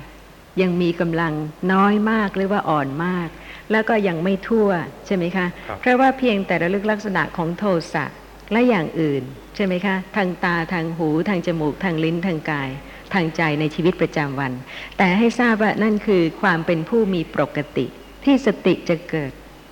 [0.61, 1.33] ยังมีกำลัง
[1.73, 3.29] น้อยมากหรือว่าอ่อนมาก
[3.71, 4.69] แล้วก็ยังไม่ทั่ว
[5.05, 7.63] ใช่ไหมคะครับเพราะว่าเพียงแต่ระลึกลักษณะของโท
[7.93, 8.05] สะ
[8.51, 9.23] และอย่างอื่น
[9.55, 12.69] ใช่ไหมคะ ทางตาทางหูทางจมูกทางลิ้นทางกาย
[13.13, 14.51] ทางใจในชีวิตประจำวัน
[14.97, 17.85] แต่ให้ทราบว่านั่นคือความเป็นผู้มีปกติ
[18.25, 19.31] ที่สติจะเกิด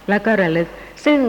[0.09, 0.67] แล้วก็ระลึก
[1.05, 1.19] ซึ่ง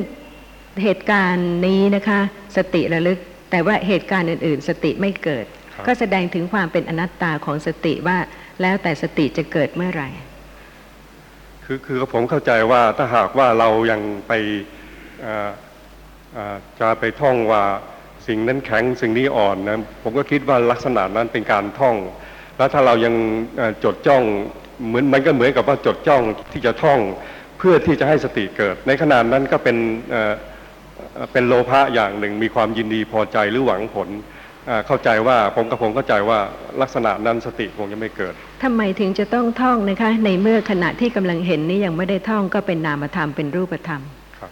[0.82, 2.20] เหตุการณ์นี้นะคะ
[2.56, 3.18] สติระลึก
[3.50, 8.18] แต่ว่าเหตุการณ์อื่น ๆ สติไม่เกิดครับก็แสดงถึงความเป็นอนัตตาของสติว่า
[8.62, 10.08] แล้วแต่สติจะเกิดเมื่อไหร่
[11.64, 14.32] คือคือผมเข้าใจว่าถ้าหากว่าเรายังไป
[16.80, 17.62] จะไปท่องว่า
[18.26, 21.96] สิ่งนั้นแข็งสิ่งนี้อ่อนนะผมก็คิดว่าลักษณะนั้นเป็นการท่อง
[22.56, 23.14] แล้วถ้าเรายัง
[23.84, 24.22] จดจ้อง
[24.86, 27.00] เหมือนมันก็เหมือนกับว่าจดจ้องที่จะท่อง
[27.58, 29.76] เพื่อที่จะให้สติเกิด ในขณะนั้นก็เป็น
[31.32, 34.08] เป็นโลภะอย่างหนึ่งมีความยินดีพอใจหรือหวังผล
[34.66, 36.38] เอ่อเข้าใจว่าผมกับผมเข้าใจว่า
[36.80, 44.02] ลักษณะนั้นสติคงจะไม่เกิดทำไมถึงจะต้องท่องนะคะ ในเมื่อขณะที่กำลังเห็นนี้ยังไม่ได้ท่องก็เป็นนามธรรมเป็นรูปธรรม
[44.38, 44.50] ครับ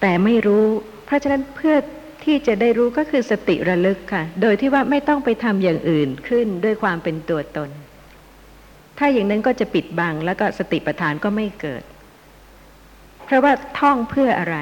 [0.00, 0.66] แต่ไม่รู้
[1.06, 1.76] เพราะฉะนั้นเพื่อ
[2.24, 7.70] ที่จะได้รู้ก็คือสติระลึกค่ะ โดยที่ว่าไม่ต้องไปทำอย่างอื่นขึ้นด้วยความเป็นตัวตน
[8.98, 11.82] ถ้าอย่างนั้นก็จะปิดบังแล้วก็สติปัฏฐานก็ไม่เกิด
[13.24, 14.56] เพราะว่าท่องเพื่ออะไร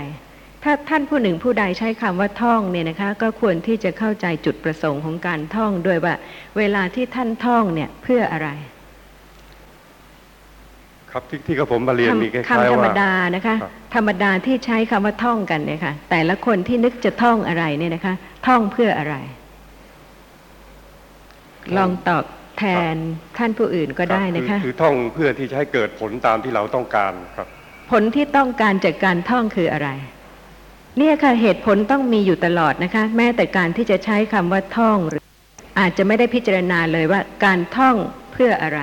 [0.65, 6.15] ถ้าท่านผู้หนึ่งผู้ใดใช้คำว่าท่องเนี่ยนะคะ ก็ควรที่จะเข้าใจจุดประสงค์ของการท่องด้วยว่า
[6.59, 8.49] เวลาที่ท่านท่องเนี่ยเพื่ออะไร
[11.11, 18.15] ครับที่ที่กับผมมาเรียนนี่คคำล้ายธรๆรมว่าดานะคะครับธรรมดาที่ใช้คำว่าท่องกันเนี่ยค่ะ แต่ละคนที่นึกจะท่องอะไรเนี่ยนะคะ
[18.47, 19.15] ท่องเพื่ออะไร
[21.77, 22.25] ลองตอบ
[22.59, 22.95] แทน
[23.39, 27.47] ท่านผู้อื่นก็ได้นะคะรับอคือท่องเพื่อที่จะให้เกิดผลตามที่เราต้องการครับ
[27.91, 29.91] ผลที่ต้องการจากการท่องคืออะไร
[30.99, 35.25] เนี่ยค่ะเหตุผลต้องมีอยู่ตลอดนะคะ แม้แต่การที่จะใช้คำว่าท่องหรือ
[35.79, 37.97] อาจจะไม่ได้พิจารณาเลยว่าการท่อง
[38.33, 38.81] เพื่ออะไร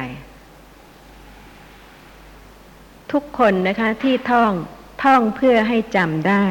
[3.12, 4.52] ทุกคนนะคะที่ท่อง
[5.04, 6.46] ท่องเพื่อให้จำได้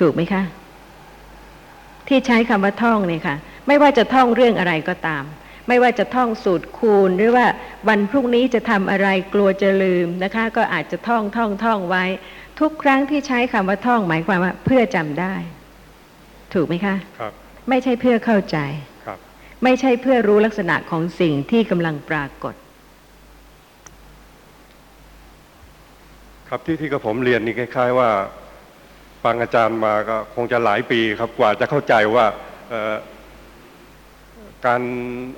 [0.00, 0.42] ถูกไหมคะ
[2.08, 5.24] ที่ใช้คำว่าท่องเนี่ยค่ะ ไม่ว่าจะท่องเรื่องอะไรก็ตาม
[5.68, 7.46] ไม่ว่าจะท่องสูตรคูณ หรือว่า
[7.88, 12.04] วันพรุ่งนี้จะทำอะไรกลัวจะลืมนะคะ ก็อาจจะท่องท่องท่องไว้
[12.60, 15.34] ทุกครั้งที่ใช้คำว่าท่องหมายความว่าเพื่อจำได้
[16.54, 17.32] ถูกไหมคะครับ
[17.68, 18.58] ไม่ใช่เพื่อเข้าใจ
[19.06, 19.18] ครับ
[19.64, 22.54] ไม่ใช่เพื่อรู้ลักษณะของสิ่งที่กำลังปรากฏ
[26.48, 28.10] ครับที่ที่กับผมเรียนนี่คล้าย ๆ ว่า
[29.24, 32.26] ฟังอาจารย์มาก็คงจะหลายปีครับกว่าจะเข้าใจว่า
[32.70, 32.94] เอ่อ
[34.66, 34.82] การ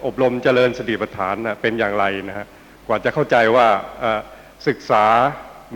[0.05, 2.47] อบรมเจริญสติปัฏฐานนะเป็นอย่างไรนะฮะ
[2.87, 3.69] กว่าจะเข้าใจว่า
[4.01, 4.21] เอ่อ
[4.69, 5.05] ศึกษา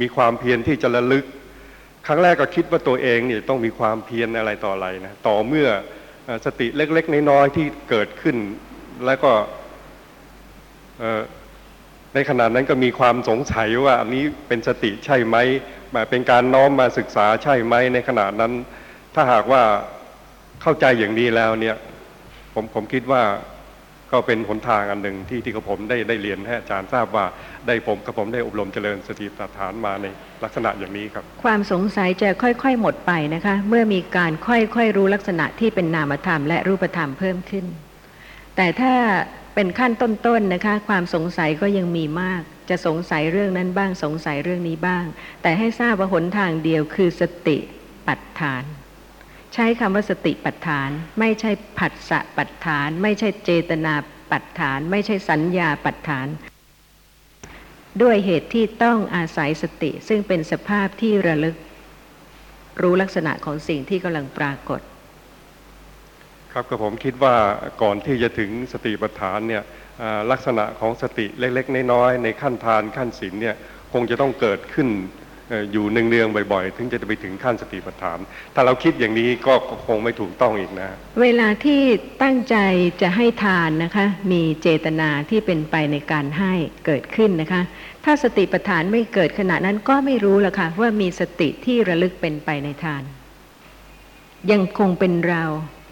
[0.00, 1.24] มีความเพียรที่จะระลึก
[2.06, 5.68] ครั้งแรกก็คิดว่าตัวเองเนี่ยต้องมีความเพียรอะไรต่ออะไรนะต่อเมื่อ
[6.46, 8.36] สติเล็ก ๆ น้อยๆที่เกิดขึ้น
[9.06, 9.32] แล้วก็
[12.14, 15.36] ในขณะนั้นก็มีความสงสัยว่าอันนี้เป็นสติใช่ไหม
[15.94, 18.52] มาเป็นการน้อมมาศึกษาใช่ไหมในขณะนั้น
[19.14, 19.62] ถ้าหากว่า
[20.62, 21.76] เข้าใจอย่างนี้แล้วเนี่ย
[22.54, 23.22] ผมผมคิดว่า
[24.12, 27.24] ก็เป็นหนทางอันหนึ่งที่ที่กับผมได้ได้เรียนให้อาจารย์ทราบว่า
[27.66, 30.06] ได้ผมกับผมได้อบรมเจริญสติปัฏฐานมาใน
[30.42, 37.64] ลักษณะอย่างนี้ครับ ความสงสัยจะค่อยๆ หมดไปนะคะ เมื่อมีการค่อยๆรู้ลักษณะที่เป็นนามธรรมและรูปธรรมเพิ่มขึ้น
[38.56, 38.92] แต่ถ้า
[39.54, 45.04] เป็นขั้นต้นๆนะคะ ความสงสัยก็ยังมีมาก จะสงสัยเรื่องนั้นบ้างสงสัยเรื่องนี้บ้าง
[45.42, 47.58] แต่ให้ทราบว่าหนทางเดียวคือสติ
[48.06, 48.64] ปัฏฐาน
[49.54, 50.90] ใช้คำว่าสติปัฏฐาน
[51.20, 53.94] ไม่ใช่ผัสสะปัฏฐาน ไม่ใช่เจตนา
[54.30, 56.26] ปัฏฐาน ไม่ใช่สัญญาปัฏฐาน
[58.02, 61.56] ด้วยเหตุที่ต้องอาศัยสติซึ่งเป็นสภาพที่ระลึก
[62.82, 64.80] รู้ลักษณะของสิ่งที่กำลังปรากฏ
[66.52, 67.36] ครับกับผมคิดว่า
[67.82, 69.62] ก่อนที่จะถึงสติปัฏฐานเนี่ย
[70.30, 73.56] ลักษณะของสติเล็กๆน้อยๆในขั้นทานขั้นศีลเนี่ย
[73.92, 74.88] คงจะต้องเกิดขึ้น
[75.52, 78.18] อ่ออยู่เนืองๆบ่อยๆ ถึงจะไปถึงขั้นสติปัฏฐาน
[78.54, 80.88] ถ้าเราคิดอย่างนี้ก็ก็คงไม่ถูกต้องอีกนะ
[81.22, 81.80] เวลาที่
[82.22, 82.56] ตั้งใจ
[83.02, 86.52] จะให้ทานนะคะ มีเจตนาที่เป็นไปในการให้
[86.86, 87.62] เกิดขึ้นนะคะ
[88.04, 93.02] ถ้าสติปัฏฐานไม่เกิดขณะนั้นก็ไม่รู้ละค่ะว่ามีสติที่ระลึกเป็นไปในทาน
[94.50, 95.44] ยังคงเป็นเรา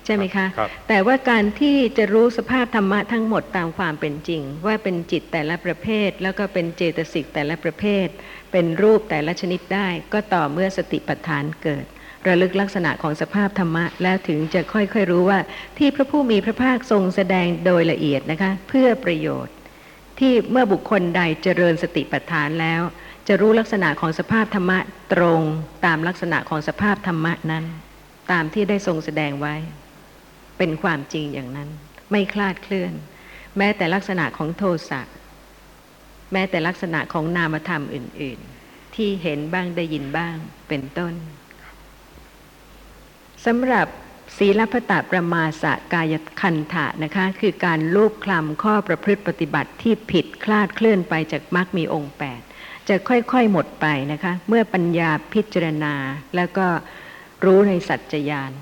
[0.06, 8.08] ใช่ไหมคะครับแต่ว่าการที่จะรู้สภาพธรรมะทั้งหมดตามความเป็นจริง ว่าเป็นจิตแต่ละประเภท แล้วก็เป็นเจตสิกแต่ละประเภท
[8.52, 11.84] เป็นรูปแต่ละชนิดได้ ก็ต่อเมื่อสติปัฏฐานเกิด
[12.26, 15.38] ระลึกลักษณะของสภาพธรรมะ แล้วถึงจะค่อยๆรู้ว่า
[15.78, 19.54] ที่พระผู้มีพระภาคทรงแสดงโดยละเอียดนะคะ เพื่อประโยชน์
[20.18, 22.80] ที่เมื่อบุคคลใดเจริญสติปัฏฐานแล้ว
[23.28, 24.78] จะรู้ลักษณะของสภาพธรรมะ
[25.12, 25.42] ตรง
[25.86, 27.64] ตามลักษณะของสภาพธรรมะนั้น
[28.32, 29.54] ตามที่ได้ทรงแสดงไว้
[30.58, 31.68] เป็นความจริงอย่างนั้น
[32.10, 32.92] ไม่คลาดเคลื่อน
[33.58, 35.00] แม้แต่ลักษณะของโทสะ
[36.32, 40.36] แม้แต่ลักษณะของนามธรรมอื่น ๆ ที่เห็นบ้างได้ยินบ้าง
[40.68, 41.14] เป็นต้น
[43.46, 43.86] สำหรับ
[44.38, 52.14] ศีลพตประมาสะกายคันถะนะคะ คือการลูบคลำข้อประพฤติปฏิบัติที่ผิดคลาดเคลื่อนไปจากมรรคมีองค์
[52.50, 55.94] 8จะค่อยๆหมดไปนะคะ เมื่อปัญญาพิจารณา
[56.36, 56.66] แล้วก็
[57.44, 58.52] รู้ในสัจจญาณ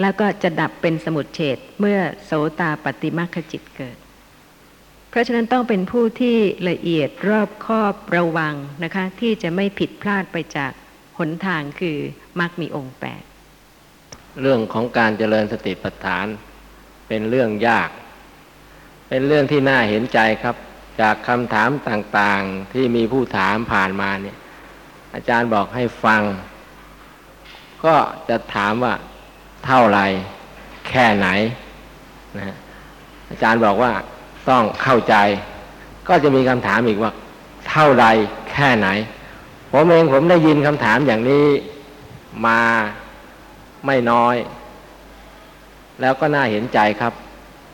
[0.00, 2.30] แล้วก็จะดับเป็นสมุดเฉดเมื่อโส
[2.60, 3.96] ตาปฏิมัคคจิตเกิด
[5.12, 6.36] เพราะฉะนั้นต้องเป็นผู้ที่
[6.70, 8.54] ละเอียดรอบคอบระวัง
[8.84, 10.72] นะคะ ที่จะไม่ผิดพลาดไปจาก
[11.18, 11.98] หนทางคือ
[12.40, 13.22] มรรคมีองค์แปด
[14.40, 16.26] เรื่องของการเจริญสติปัฏฐาน
[17.08, 17.90] เป็นเรื่องยาก
[19.08, 20.56] เป็นเรื่องที่น่าเห็นใจครับ
[21.00, 24.36] จากคำถามต่างๆที่มีผู้ถามผ่านมาเนี่ย
[25.14, 26.22] อาจารย์บอกให้ฟัง
[27.84, 27.94] ก็
[28.28, 28.94] จะถามว่า
[29.66, 30.00] เท่าไร
[30.88, 31.28] แค่ไหน
[32.36, 32.56] นะฮะ
[33.30, 33.92] อาจารย์บอกว่า
[34.50, 35.14] ต้องเข้าใจ
[36.08, 37.12] ก็จะมีคำถามอีกว่า
[37.68, 38.04] เท่าไร
[38.52, 38.88] แค่ไหน
[39.72, 41.46] ผมเองผมได้ยินคำถามอย่างนี้
[42.46, 42.60] มา
[43.86, 44.36] ไม่น้อย
[46.00, 47.12] แล้วก็น่าเห็นใจครับ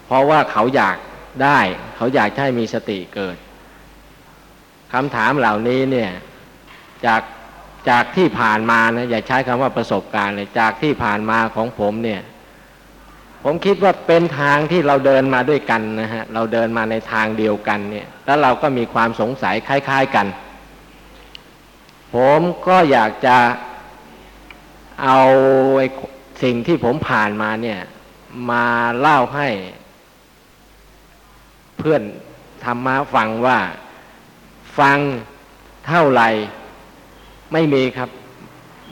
[0.06, 0.96] เพราะว่าเขาอยาก
[1.42, 1.58] ได้
[1.96, 3.36] เขาอยากให้มีสติเกิด
[4.92, 6.10] คำถามเหล่านี้เนี่ย
[7.06, 7.22] จาก
[7.90, 12.20] จากที่ผ่านมานะอย่าใช้คำว่าประสบการณ์เลยจากที่ผ่านมาของผมเนี่ย
[13.44, 20.26] ผมคิดว่าเป็นทางที่เราเดินมาด้วยกันนะฮะเราเดินมาในทางเดียวกันเนี่ย แล้วเราก็มีความสงสัยคล้าย ๆกัน
[22.14, 23.36] ผมก็อยากจะ
[25.02, 25.18] เอา
[26.42, 27.80] สิ่งที่ผมผ่านมาเนี่ย
[28.50, 28.66] มา
[28.98, 29.48] เล่าให้
[31.78, 32.02] เพื่อน
[32.64, 33.58] ธรรมะฟังว่า
[34.78, 34.98] ฟัง
[35.86, 36.28] เท่าไหร่
[37.52, 38.10] ไม่มีครับ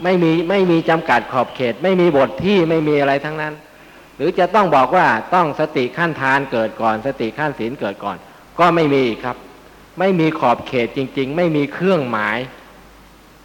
[0.03, 3.53] ไม่มีไม่มีจำกัดขอบเขต ไม่มีบทที่ไม่มีอะไรทั้งนั้น
[4.17, 8.17] หรือจะต้องบอกว่าต้องสติขั้นทานเกิดก่อน สติขั้นศีลเกิดก่อน
[8.59, 9.37] ก็ไม่มีครับ
[9.99, 12.37] ไม่มีขอบเขตจริง ๆ ไม่มีเครื่องหมาย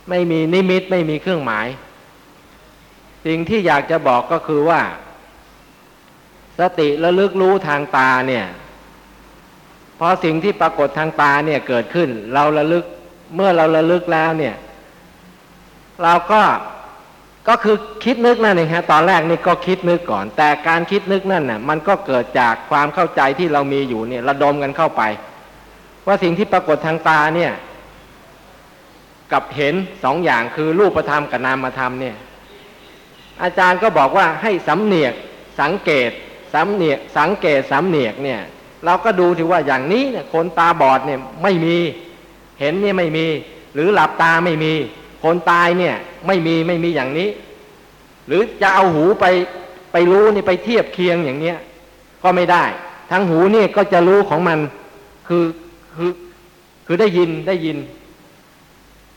[0.08, 1.66] ไม่มีนิมิตไม่มีเครื่องหมาย
[3.26, 4.80] สิ่งที่อยากจะบอกก็คือว่า
[6.58, 8.46] สติระลึกรู้ทางตาเนี่ย
[9.98, 12.84] พอสิ่งที่ปรากฏทางตาเนี่ยเกิดขึ้น เราระลึก
[13.34, 14.54] เมื่อเราระลึกแล้วเนี่ย
[16.02, 16.42] เราก็
[17.48, 25.02] ก็คือคิดนึกนั่นเองฮะตอนแรกนี่ก็คิดนึกก่อน แต่การคิดนึกนั่นน่ะมันก็เกิดจากความเข้าใจที่เรามีอยู่เนี่ยระดมกันเข้าไป
[26.06, 27.52] ว่าสิ่งที่ปรากฏทางตาเนี่ย
[29.32, 29.74] กับเห็น
[30.04, 32.16] สองอย่างคือรูปธรรมกับนามธรรมเนี่ย
[33.42, 35.14] อาจารย์ก็บอกว่าให้สำเนียก
[35.60, 36.10] สังเกต
[36.54, 38.40] สำเนียกสังเกตสำเนียกเนี่ย
[38.84, 41.76] เราก็ดูถือว่าอย่างนี้เนี่ยคนตาบอดเนี่ยไม่มี
[42.60, 43.26] เห็นเนี่ยไม่มี
[43.74, 44.72] หรือหลับตาไม่มี
[45.22, 45.96] คนตายเนี่ย
[46.26, 47.28] ไม่มีไม่มีอย่างนี้
[48.26, 49.26] หรือจะเอาหูไป
[49.92, 51.56] ไปรู้นี่ไปเทียบเคียงอย่างเนี้ย
[52.22, 52.64] ก็ไม่ได้
[53.10, 54.58] ทั้งหูนี่ก็จะรู้ของมัน
[55.28, 55.44] คือ
[55.94, 56.10] คือ
[56.86, 57.76] คือได้ยินได้ยิน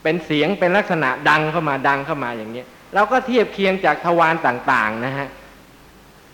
[0.02, 5.28] เป็นเสียงเป็นลักษณะดังเข้ามาดังเข้ามาอย่างเนี้ยเราก็เทียบเคียงจากทวารต่างๆนะฮะ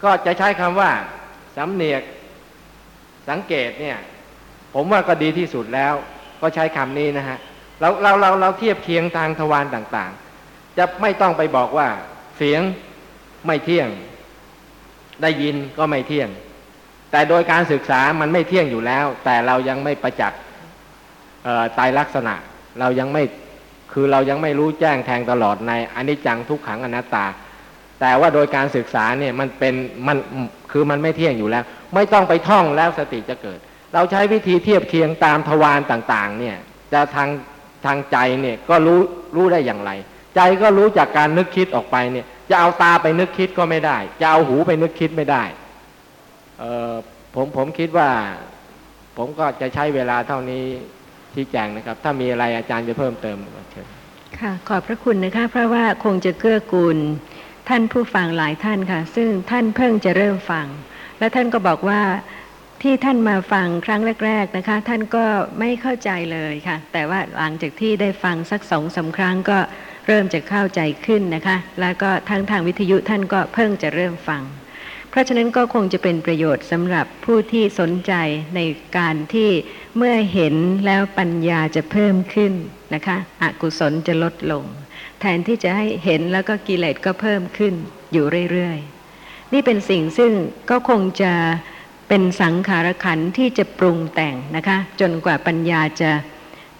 [0.02, 0.90] ก็จะใช้คำว่า
[1.56, 2.02] สำเนียก
[3.28, 3.98] สังเกตเนี่ย
[4.74, 5.94] ผมว่าก็ดีที่สุดแล้ว
[6.40, 7.38] ก็ใช้คำนี้นะฮะ
[7.82, 10.10] เราเราเราเราเทียบเคียงทางทวารต่าง
[10.44, 11.88] ๆ จะไม่ต้องไปบอกว่า
[12.36, 12.60] เสียง
[13.46, 13.88] ไม่เที่ยง
[15.22, 16.28] ได้ยินก็ไม่เที่ยง
[17.10, 20.40] แต่โดยการศึกษามันไม่เที่ยงอยู่แล้ว แต่เรายังไม่ประจักษ์
[21.44, 22.34] เอ่อไตรลักษณะ
[22.80, 23.22] เรายังไม่
[23.92, 27.26] คือเรายังไม่รู้แจ้งแทงตลอดในอนิจจังทุกขังอนัตตา
[28.00, 29.74] แต่ว่าโดยการศึกษาเนี่ยมันเป็น
[30.06, 30.16] มัน
[30.72, 31.64] คือมันไม่เที่ยงอยู่แล้ว
[31.94, 33.58] ไม่ต้องไปท่องแล้วสติจะเกิด
[33.94, 36.56] เราใช้วิธีเทียบเคียงตามทวารต่าง ๆ เนี่ย
[36.92, 37.28] จะทาง
[37.86, 39.00] ทางใจเนี่ยก็รู้
[39.36, 39.90] รู้ได้อย่างไร
[40.36, 45.42] ใจก็รู้จากการนึกคิดออกไปเนี่ย จะเอาตาไปนึกคิดก็ไม่ได้ จะเอาหูไปนึกคิดไม่ได้
[46.60, 46.92] เออ
[47.34, 48.08] ผมผมคิดว่า
[49.16, 50.64] ผมก็จะใช้เวลาเท่านี้
[51.34, 53.36] ชี้แจงนะครับ ถ้ามีอะไรอาจารย์จะเพิ่มเติม
[53.72, 53.86] เชิญ
[54.40, 56.98] ค่ะ ขอบพระคุณนะคะ เพราะว่าคงจะเกื้อกูล
[57.68, 60.66] ท่านผู้ฟังหลายท่านค่ะ ซึ่งท่านเพิ่งจะเริ่มฟัง
[61.18, 62.00] และท่านก็บอกว่า
[62.86, 65.24] ที่ท่านมาฟังครั้งแรก ๆนะคะ ท่านก็
[65.58, 69.58] ไม่เข้าใจเลยค่ะ แต่ว่าหลังจากที่ได้ฟังสักสองสาครั้งก็
[70.06, 74.42] เริ่มจะเข้าใจขึ้นนะคะ แล้วก็ทางทางวิทยุท่านก็เพิ่งจะเริ่มฟัง
[75.10, 78.12] เพราะฉะนั้นก็คงจะเป็นประโยชน์สำหรับผู้ที่สนใจ
[78.56, 78.60] ใน
[78.98, 79.50] การที่
[79.96, 80.54] เมื่อเห็น
[80.86, 82.52] แล้วปัญญาจะเพิ่มขึ้น
[82.94, 84.64] นะคะอกุศลจะลดลง
[85.20, 87.74] แทนที่จะให้เห็นแล้วก็กิเลสก็เพิ่มขึ้น
[88.12, 90.32] อยู่เรื่อยๆ นี่เป็นสิ่งซึ่ง
[90.70, 91.34] ก็คงจะ
[92.08, 96.10] เป็นสังขารขันที่จะปรุงแต่งนะคะ จนกว่าปัญญาจะ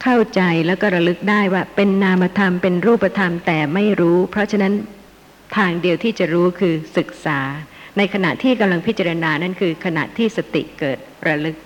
[0.03, 4.73] เข้าใจแล้วก็ระลึกได้ว่าเป็นนามธรรมเป็นรูปธรรมแต่ไม่รู้ เพราะฉะนั้น
[5.57, 7.41] ทางเดียวที่จะรู้คือศึกษา
[7.99, 11.57] ในขณะที่กำลังพิจารณานั่นคือขณะที่สติเกิดระลึก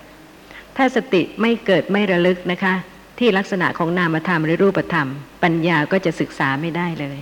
[0.77, 2.73] ถ้าสติไม่เกิดไม่ระลึกนะคะ
[3.19, 5.09] ที่ลักษณะของนามธรรมหรือรูปธรรม
[5.43, 7.19] ปัญญาก็จะศึกษาไม่ได้เลย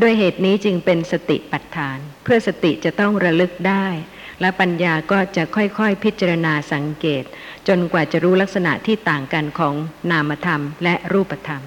[0.00, 3.86] ด้วยเหตุนี้จึงเป็นสติปัฏฐาน เพื่อสติจะต้องระลึกได้
[4.40, 7.24] และปัญญาก็จะค่อยๆ พิจารณาสังเกต
[7.68, 9.74] จนกว่าจะรู้ลักษณะที่ต่างกันของ
[10.10, 11.62] นามธรรมและรูปธรรม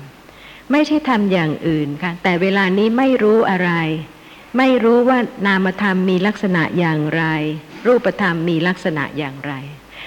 [0.71, 3.71] ไม่ใช่ทำอย่างอื่นค่ะ แต่เวลานี้ไม่รู้อะไร
[4.57, 7.23] ไม่รู้ว่านามธรรมมีลักษณะอย่างไร
[7.87, 9.53] รูปธรรมมีลักษณะอย่างไร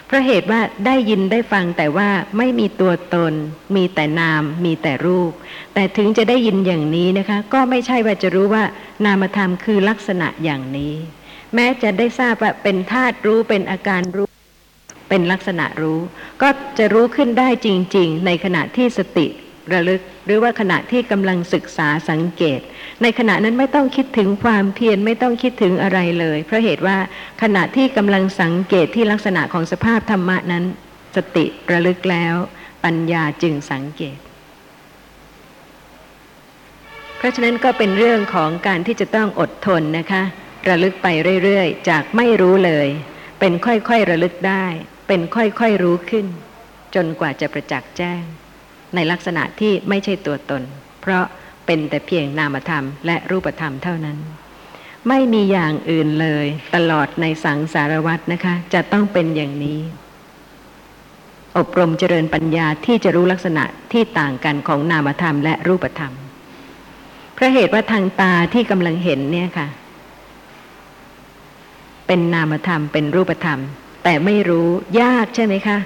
[0.06, 2.08] เพราะเหตุว่าได้ยินได้ฟังแต่ว่า
[2.38, 3.34] ไม่มีตัวตน
[3.76, 5.32] มีแต่นาม มีแต่รูป
[5.74, 8.64] แต่ถึงจะได้ยินอย่างนี้นะคะ ก็ไม่ใช่ว่าจะรู้ว่า
[9.04, 10.94] นามธรรมคือลักษณะอย่างนี้
[11.54, 14.28] แม้จะได้ทราบว่าเป็นธาตุรู้เป็นอาการรู้
[15.08, 16.00] เป็นลักษณะรู้
[16.42, 16.48] ก็
[16.78, 19.26] จะรู้ขึ้นได้จริง ๆ ในขณะที่สติ
[19.72, 22.60] ระลึก หรือว่าขณะที่กำลังศึกษาสังเกต
[23.02, 26.98] ในขณะนั้นไม่ต้องคิดถึงความเพียรไม่ต้องคิดถึงอะไรเลย เพราะเหตุว่า
[27.42, 30.64] ขณะที่กำลังสังเกตที่ลักษณะของสภาพธรรมะนั้น
[31.16, 32.34] สติระลึกแล้ว
[32.84, 34.18] ปัญญาจึงสังเกต
[37.18, 40.22] เพราะฉะนั้นก็เป็นเรื่องของการที่จะต้องอดทนนะคะ
[40.68, 41.08] ระลึกไป
[41.44, 42.88] เรื่อยๆ จากไม่รู้เลย
[43.40, 44.66] เป็นค่อยๆระลึกได้
[45.08, 46.26] เป็นค่อยๆรู้ขึ้น
[46.94, 48.22] จนกว่าจะประจักษ์แจ้ง
[48.94, 50.62] ในลักษณะที่ไม่ใช่ตัวตน
[51.02, 51.24] เพราะ
[51.66, 54.18] เป็นแต่เพียงนามธรรมและรูปธรรมเท่านั้น
[55.08, 59.80] ไม่มีอย่างอื่นเลย ตลอดในสังสารวัตรนะคะ จะต้องเป็นอย่างนี้
[61.58, 66.12] อบรมเจริญปัญญาที่จะรู้ลักษณะที่ต่างกันของนามธรรมและรูปธรรม
[67.36, 69.68] พระเหตุว่าทางตาที่กำลังเห็นเนี่ยค่ะ
[72.14, 73.60] เป็นนามธรรมเป็นรูปธรรม
[74.04, 74.68] แต่ไม่รู้
[75.02, 75.78] ยากใช่ไหมคะ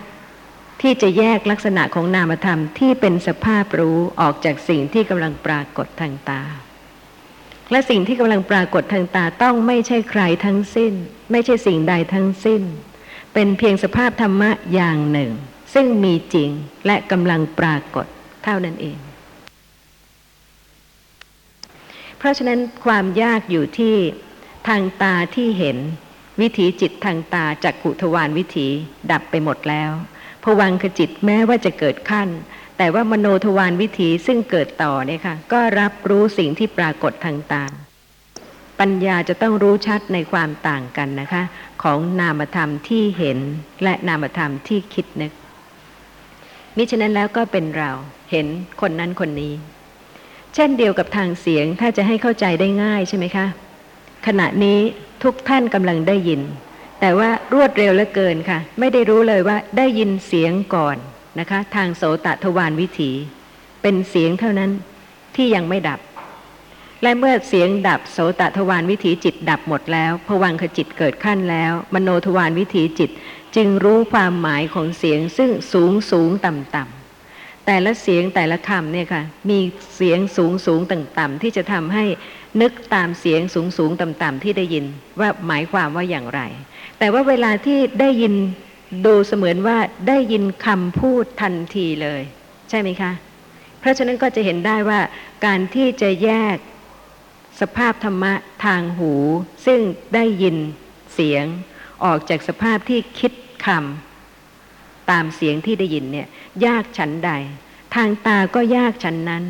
[0.80, 6.42] ที่จะแยกลักษณะของนามธรรมที่เป็นสภาพรู้ออกจากสิ่งที่กำลังปรากฏทางตา
[7.70, 10.92] และสิ่งที่กำลังปรากฏทางตาต้องไม่ใช่ใครทั้งสิ้น
[11.30, 12.62] ไม่ใช่สิ่งใดทั้งสิ้น
[13.34, 15.30] เป็นเพียงสภาพธรรมะอย่างหนึ่ง
[15.74, 16.50] ซึ่งมีจริง
[16.86, 18.06] และกำลังปรากฏ
[18.44, 18.98] เท่านั้นเอง
[22.18, 23.94] เพราะฉะนั้นความยากอยู่ที่
[24.68, 25.78] ทางตาที่เห็น
[26.40, 28.68] วิถีจิตทางตาจากขุทวารวิถี
[29.12, 29.92] ดับไปหมดแล้ว
[30.44, 32.28] ผวังคจิตแม้ว่าจะเกิดขั้น
[32.78, 37.64] แต่ว่ามโนทวารวิถีซึ่งเกิดต่อเนี่ยค่ะก็รับรู้สิ่งที่ปรากฏทางตา
[38.80, 41.42] ปัญญาจะต้องรู้ชัดในความต่างกันนะคะ
[41.82, 43.38] ของนามธรรมที่เห็น
[43.82, 45.32] และนามธรรมที่คิดนึก
[46.76, 47.90] มิฉะนั้นแล้วก็เป็นเรา
[48.30, 48.46] เห็น
[48.80, 49.54] คนนั้นคนนี้
[50.54, 53.46] เช่นเดียวกับทางเสียงถ้าจะให้เข้าใจได้ง่ายใช่ไหมคะ
[54.26, 54.78] ขณะนี้
[55.22, 56.40] ทุกท่านกำลังได้ยิน
[57.00, 60.96] แต่ว่ารวดเร็วเหลือเกินค่ะ ไม่ได้รู้เลยว่าได้ยินเสียงก่อน
[61.38, 63.10] นะคะ ทางโสตทวารวิถี
[63.82, 64.70] เป็นเสียงเท่านั้น
[65.36, 66.00] ที่ยังไม่ดับ
[67.02, 73.10] และเมื่อเสียงดับโสตทวารวิถีจิตดับหมดแล้วผวังขจิตเกิดขั้นแล้ว มโนทวารวิถีจิต
[73.56, 79.58] จึงรู้ความหมายของเสียงซึ่งสูงสูงต่ำต่ำแต่ละเสียงแต่ละคำเนี่ยค่ะ มี
[79.96, 82.04] เสียงสูงสูงต่ำต่ำที่จะทำให้
[82.60, 84.84] นึกตามเสียงสูงสูงต่ำต่ำที่ได้ยิน
[85.20, 86.40] ว่าหมายความว่าอย่างไร
[86.98, 88.34] แต่ว่าเวลาที่ได้ยิน
[89.06, 89.78] ดูเสมือนว่า
[90.08, 92.22] ได้ยินคำพูดทันทีเลย
[92.70, 93.12] ใช่ไหมคะ
[93.80, 95.00] เพราะฉะนั้นก็จะเห็นได้ว่า
[95.46, 96.56] การที่จะแยก
[97.60, 98.34] สภาพธรรมะ
[98.64, 99.12] ทางหู
[99.66, 99.80] ซึ่ง
[100.14, 100.56] ได้ยิน
[101.14, 101.44] เสียง
[102.04, 103.32] ออกจากสภาพที่คิด
[103.66, 106.28] คำตามเสียงที่ได้ยินเนี่ย
[106.66, 107.30] ยากฉันใด
[107.94, 109.44] ทางตาก็ยากฉันนั้น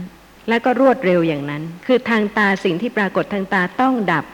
[0.48, 4.24] และก็รวดเร็วอย่างนั้น คือทางตาสิ่งที่ปรากฏทางตาต้องดับ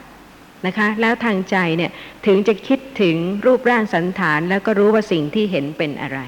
[0.67, 1.91] นะคะ แล้วทางใจเนี่ย
[2.27, 6.21] ถึงจะคิดถึงรูปร่างสันฐาน แล้วก็รู้ว่าสิ่งที่เห็นเป็นอะไร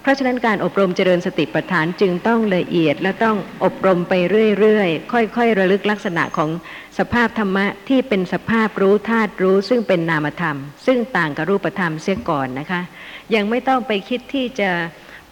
[0.00, 4.14] เพราะฉะนั้นการอบรมเจริญสติปัฏฐานจึงต้องละเอียดและต้องอบรมไป
[4.58, 6.50] เรื่อยๆ ค่อยๆ ระลึกลักษณะของ
[6.98, 12.80] สภาพธรรมะที่เป็นสภาพรู้ธาตุรู้ ซึ่งเป็นนามธรรม ซึ่งต่างกับรูปธรรมเสียก่อนนะคะ
[13.34, 14.70] ยังไม่ต้องไปคิดที่จะ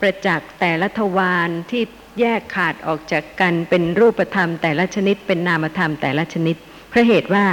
[0.01, 1.83] ประจักษ์แต่ละทวารที่
[2.21, 6.57] แยกขาดออกจากกันเป็นรูปธรรมแต่ละชนิด เป็นนามธรรมแต่ละชนิด
[6.91, 7.45] เพราะเหตุว่า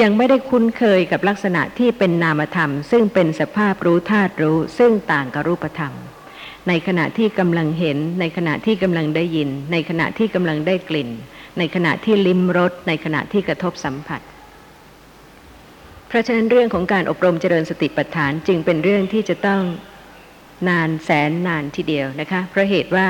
[0.00, 5.94] ยังไม่ได้คุ้นเคยกับลักษณะที่เป็นนามธรรม ซึ่งเป็นสภาพรู้ธาตุรู้ ซึ่งต่างกับรูปธรรม
[6.68, 11.10] ในขณะที่กำลังเห็น ในขณะที่กำลังได้ยิน ในขณะที่กำลังได้กลิ่น
[11.58, 14.20] ในขณะที่ลิ้มรสในขณะที่กระทบสัมผัส
[16.08, 19.62] เพราะฉะนั้นเรื่องของการอบรมเจริญสติปัฏฐานจึงเป็นเรื่องที่จะต้อง
[20.68, 23.08] นานแสนนานทีเดียวนะคะเพราะเหตุว่า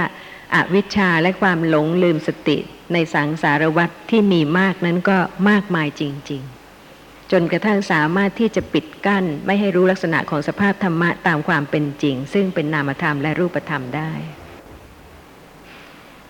[0.55, 2.59] อวิชชาและความหลงลืมสติ
[2.93, 14.13] ในสังสารวัฏที่มีมากนั้นก็มากมายจริง ๆ จนกระทั่งสามารถที่จะปิดกั้นไม่ให้รู้ลักษณะของสภาพธรรมะตามความเป็นจริง ซึ่งเป็นนามธรรมและรูปธรรมได้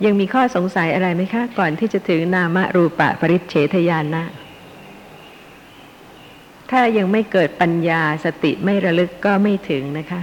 [0.05, 4.25] ยังมีข้อสงสัยอะไรไหมคะ ก่อนที่จะถึงนามรูปะปริเฉทญาณนะ
[6.71, 10.23] ถ้ายังไม่เกิดปัญญาสติไม่ระลึกก็ไม่ถึงนะคะ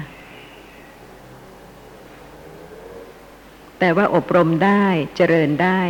[3.80, 5.82] แต่ว่าอบรมได้เจริญได้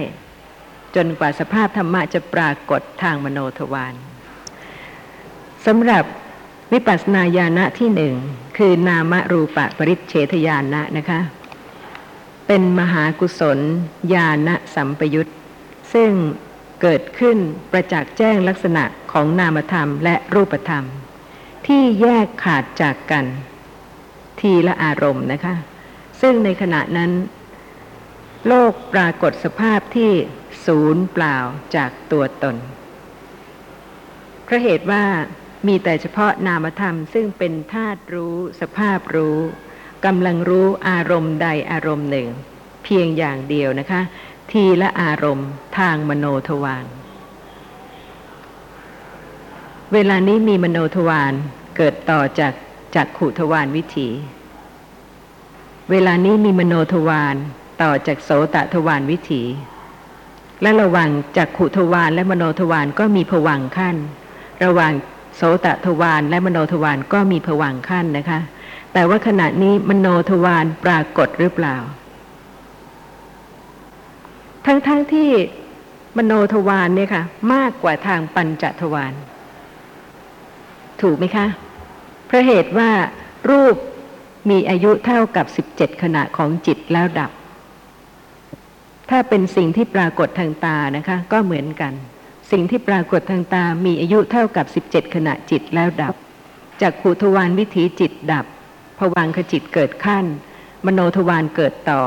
[0.96, 3.94] จนกว่าสภาพธรรมะจะปรากฏทางมโนทวาร
[5.66, 6.04] สำหรับ
[6.74, 8.14] วิปัสสนาญาณะที่หนึ่ง
[8.58, 11.20] คือนามรูปะปริเฉทญาณะนะคะ
[12.48, 13.60] เป็นมหากุศล
[14.14, 15.32] ญาณสัมปยุต
[15.94, 16.12] ซึ่ง
[16.82, 17.38] เกิดขึ้น
[17.72, 20.86] ประจักษ์แจ้งลักษณะของนามธรรมและรูปธรรม
[21.68, 23.26] ที่แยกขาดจากกัน
[24.40, 25.56] ทีละอารมณ์นะคะ
[26.22, 27.12] ซึ่งในขณะนั้น
[28.48, 30.12] โลกปรากฏสภาพที่
[30.66, 31.38] ศูนย์เปล่า
[31.76, 32.56] จากตัวตน
[34.44, 35.04] เพราะเหตุว่า
[35.68, 39.38] มีแต่เฉพาะนามธรรมซึ่งเป็นธาตุรู้สภาพรู้
[40.06, 42.28] กำลังรู้อารมณ์ใดอารมณ์หนึ่ง
[42.84, 44.02] เพียงอย่างเดียวนะคะ
[44.52, 46.86] ทีละอารมณ์ทางมโนทวาร
[49.94, 51.34] เวลานี้มีมโนทวาร
[51.78, 52.54] เกิดต่อจาก
[52.96, 54.10] จากขุทวารวิถี
[55.92, 57.36] เวลานี้มีมโนทวาร
[57.82, 59.44] ต่อจากโสตทวารวิถี
[60.62, 63.96] และระหว่างจากขุทวารและมโนทวารก็มีผวังขั้น
[64.64, 64.94] ระหว่าง
[65.36, 68.40] โสตทวารและมโนทวารก็มีผวังขั้นนะคะ
[68.94, 71.76] แต่ว่าขณะนี้มโนทวารปรากฏหรือเปล่า
[74.66, 75.30] ทั้งๆทที่
[76.18, 77.24] มโนทวารเนี่ยค่ะ
[77.54, 79.14] มากกว่าทางปัญจทวาร
[81.02, 81.48] ถูกไหมคะ
[82.26, 82.90] เพราะเหตุว่า
[83.50, 83.76] รูป
[84.50, 87.32] มีอายุเท่ากับ 17 ขณะของจิตแล้วดับ
[89.10, 91.94] ถ้าเป็นสิ่งที่ปรากฏทางตานะคะ ก็เหมือนกัน
[92.52, 96.16] สิ่งที่ปรากฏทางตามีอายุเท่ากับ 17 ขณะจิตแล้วดับ
[96.82, 98.46] จากขูทวารวิถีจิตดับ
[99.00, 100.26] ผวังขจิตเกิดขั้น
[100.86, 102.02] มโนทวารเกิดต่อ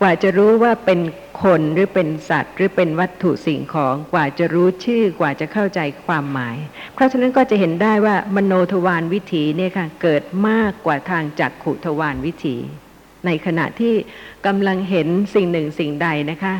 [0.00, 1.00] กว่าจะรู้ว่าเป็น
[1.42, 6.56] คนหรือเป็นสัตว์ หรือเป็นวัตถุสิ่งของกว่าจะรู้ชื่อกว่าจะเข้าใจความหมาย
[6.94, 12.56] เพราะฉะนั้นก็จะเห็นได้ว่ามโนทวารวิถีเนี่ยค่ะเกิดมากกว่าทางจักขุทวารวิถี
[13.26, 13.94] ในขณะที่
[14.46, 16.54] กำลังเห็นสิ่งหนึ่งสิ่งใดนะคะ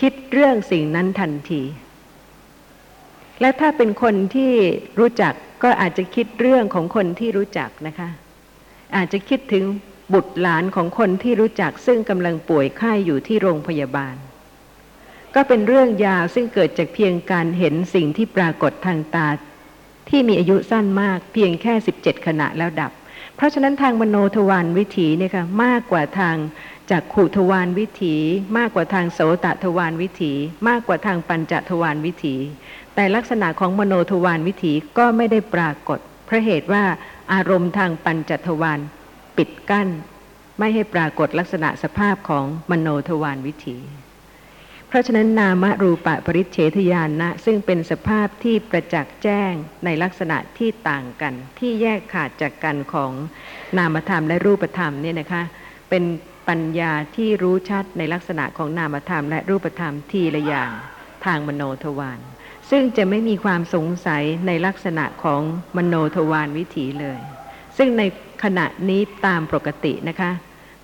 [0.00, 1.62] คิดเรื่องสิ่งนั้นทันที
[3.40, 4.52] และถ้าเป็นคนที่
[4.98, 8.08] รู้จักก็อาจจะคิดเรื่องของคนที่รู้จักนะคะ
[8.96, 9.64] อาจจะคิดถึง
[10.14, 14.14] บุตรหลานของคนที่รู้จักซึ่งกำลังป่วยไข้อยู่ที่โรงพยาบาล
[15.34, 19.28] ก็เป็นเรื่องยาวซึ่งเกิดจากเพียงการเห็นสิ่งที่ปรากฏทางตา
[20.08, 22.92] ที่มีอายุสั้นมากเพียงแค่ 17 ขณะแล้วดับ
[23.38, 26.36] เพราะฉะนั้นทางมโนทวารวิถีเนี่ยค่ะมากกว่าทาง
[26.90, 28.14] จากขุทวารวิถี
[28.58, 30.32] มากกว่าทางโสตทวารวิถี
[30.68, 32.34] มากกว่าทางปัญจทวารวิถี
[32.94, 36.84] แต่ลักษณะของมโนทวารวิถีก็ไม่ได้ปรากฏเพราะเหตุว่า
[37.32, 38.80] อารมณ์ทางปัญจทวาร
[39.36, 39.88] ปิดกั้น
[40.58, 43.76] ไม่ให้ปรากฏลักษณะสภาพของมโนทวารวิถี
[44.88, 49.52] เพราะฉะนั้นนามรูปะปริเฉทญาณนะ ซึ่งเป็นสภาพที่ประจักษ์แจ้ง
[49.84, 53.12] ในลักษณะที่ต่างกัน ที่แยกขาดจากกันของ
[53.78, 55.42] นามธรรมและรูปธรรมเนี่ยนะคะ
[55.90, 56.04] เป็น
[56.48, 60.70] ปัญญาที่รู้ชัดในลักษณะของนามธรรมและรูปธรรมทีละอย่าง
[61.24, 62.20] ทางมโนทวาร
[62.70, 65.40] ซึ่งจะไม่มีความสงสัยในลักษณะของ
[65.76, 67.20] มโนทวารวิถีเลย
[67.76, 68.02] ซึ่งใน
[68.44, 70.30] ขณะนี้ตามปกตินะคะ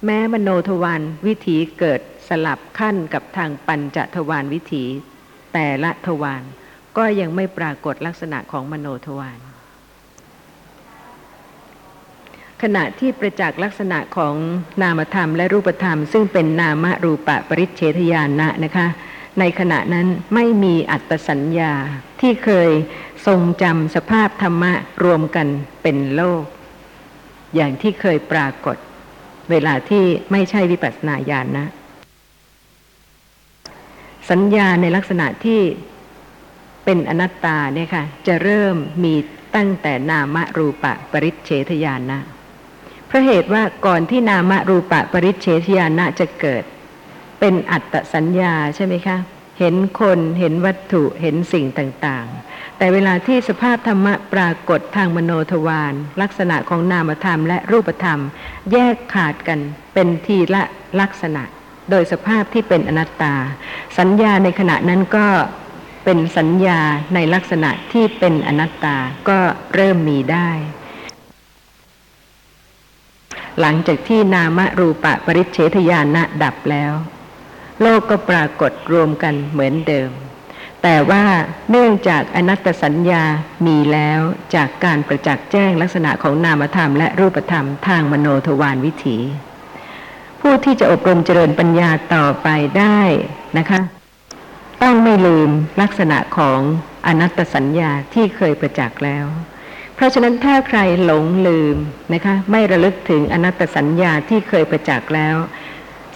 [0.04, 4.84] แม้มโนทวารวิถีเกิด สลับขั้นกับทางปัญจทวารวิถี
[5.52, 6.42] แต่ละทวาร
[6.96, 9.38] ก็ยังไม่ปรากฏลักษณะของมโนทวาร
[12.62, 14.34] ขณะที่ประจักษ์ลักษณะของ
[14.82, 18.86] นามธรรมและรูปธรรม ซึ่งเป็นนามรูปะปริเฉทญาณะนะคะ
[19.40, 21.72] ในขณะนั้นไม่มีอัตสัญญา
[22.20, 22.70] ที่เคย
[23.26, 24.72] ทรงจำสภาพธรรมะ
[25.04, 25.46] รวมกัน
[25.82, 26.44] เป็นโลก
[27.54, 28.76] อย่างที่เคยปรากฏ
[29.50, 31.66] เวลาที่ไม่ใช่วิปัสสนาญาณนะ
[34.30, 35.60] สัญญาในลักษณะที่
[36.84, 39.14] เป็นอนัตตาเนี่ยค่ะ จะเริ่มมี
[39.56, 42.20] ตั้งแต่นามรูปะปริเฉทญาณนะ
[43.06, 46.64] เพราะเหตุว่าก่อนที่นามรูปะปริเฉทญาณนะจะเกิด
[47.40, 49.16] เป็นอัตตสัญญาใช่ไหมคะ
[49.58, 58.20] เห็นคนเห็นวัตถุเห็นสิ่งต่างๆ แต่เวลาที่สภาพธรรมะปรากฏทางมโนทวารลักษณะของนามธรรมและรูปธรรม
[58.72, 59.60] แยกขาดกัน
[59.94, 60.62] เป็นทีละ
[61.00, 61.42] ลักษณะ
[61.90, 63.34] โดยสภาพที่เป็นอนัตตา
[63.98, 65.26] สัญญาในขณะนั้นก็
[66.04, 66.80] เป็นสัญญา
[67.14, 68.96] ในลักษณะที่เป็นอนัตตา
[69.28, 69.38] ก็
[69.74, 70.50] เริ่มมีได้
[73.60, 76.92] หลังจากที่นามรูปะปริเฉทญาณะดับแล้ว
[77.80, 80.10] โลกก็ปรากฏรวมกันเหมือนเดิม
[80.82, 81.24] แต่ว่า
[81.70, 83.24] เนื่องจากอนัตตสัญญา
[83.66, 84.20] มีแล้ว
[84.54, 89.18] จากการประจักษ์แจ้งลักษณะของนามธรรมและรูปธรรมทางมโนทวารวิถี
[90.46, 93.00] ผู้ที่จะอบรมเจริญปัญญาต่อไปได้
[93.58, 93.80] นะคะ
[94.82, 96.60] ต้องไม่ลืมลักษณะของ
[97.06, 99.26] อนัตตสัญญาที่เคยประจักษ์แล้ว
[99.94, 101.76] เพราะฉะนั้นถ้าใครหลงลืม
[102.14, 105.36] นะคะ ไม่ระลึกถึงอนัตตสัญญาที่เคยประจักษ์แล้ว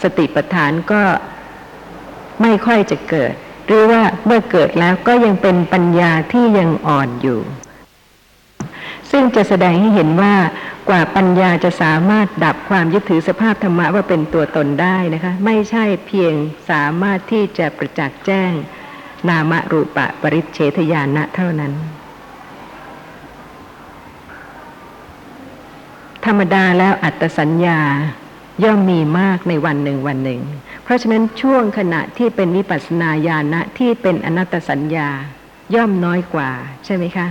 [0.03, 1.03] สติปัฏฐานก็
[2.43, 3.35] ไม่ค่อยจะเกิด
[3.67, 7.41] หรือว่าเมื่อเกิดแล้วก็ยังเป็นปัญญาที่ยังอ่อนอยู่
[9.11, 10.35] ซึ่งจะแสดงให้เห็นว่า
[10.89, 16.35] กว่าปัญญาจะสามารถดับความยึดถือสภาพธรรมะว่าเป็นตัวตนได้นะคะ ไม่ใช่เพียง
[16.71, 18.53] สามารถที่จะประจักษ์แจ้ง
[19.29, 21.73] นามรูปะปริเฉทญาณะเท่านั้น
[26.25, 27.81] ธรรมดาแล้วอัตสัญญา
[28.65, 30.41] ย่อมมีมากในวันหนึ่งวันหนึ่ง
[30.85, 35.09] เพราะฉะนั้นช่วงขณะที่เป็นวิปัสสนาญาณะที่เป็นอนัตตสัญญา
[35.75, 36.51] ย่อมน้อยกว่า
[36.85, 37.27] ใช่ไหมคะ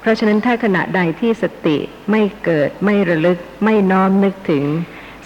[0.00, 1.76] เพราะฉะนั้นถ้าขณะใดที่สติ
[2.10, 4.64] ไม่เกิดไม่ระลึก ไม่น้อมนึกถึง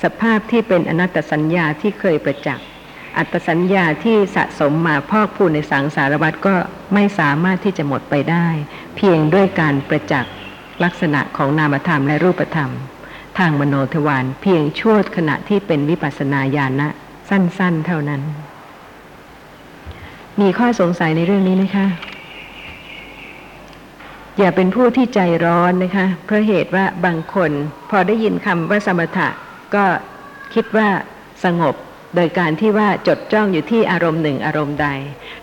[0.03, 2.67] สภาพที่เป็นอนัตตสัญญาที่เคยประจักษ์
[3.19, 6.57] อัตสัญญาที่สะสมมาพอกพูนในสังสารวัฏก็
[6.95, 8.47] ไม่สามารถที่จะหมดไปได้
[8.97, 10.33] เพียงด้วยการประจักษ์
[10.85, 12.71] ลักษณะของนามธรรมและรูปธรรม
[13.39, 16.89] ทางมโนทวารเพียงชั่วขณะที่เป็นวิปัสสนาญาณะ
[17.29, 18.23] สั้นๆเท่านั้น
[20.41, 21.87] มีข้อสงสัยในเรื่องนี้ไหมคะ
[24.39, 27.51] อย่าเป็นผู้ที่ใจร้อนนะคะ เพราะเหตุว่าบางคน
[27.91, 29.29] พอได้ยินคำว่าสมถะ
[29.75, 29.85] ก็
[30.55, 30.89] คิดว่า
[31.45, 31.75] สงบ
[32.15, 34.89] โดยการที่ว่าจดจ้องอยู่ที่อารมณ์หนึ่งอารมณ์ใด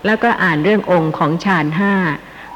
[0.06, 1.94] แล้วก็อ่านเรื่ององค์ของฌานห้า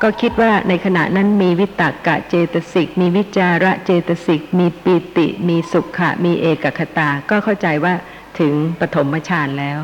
[0.03, 7.95] ก็คิดว่าในขณะนั้นมีวิตกกะเจตสิก มีวิจาระเจตสิก มีปีติ มีสุขะ มีเอกคตา ก็เข้าใจว่า
[8.39, 9.79] ถึงปฐมฌานแล้ว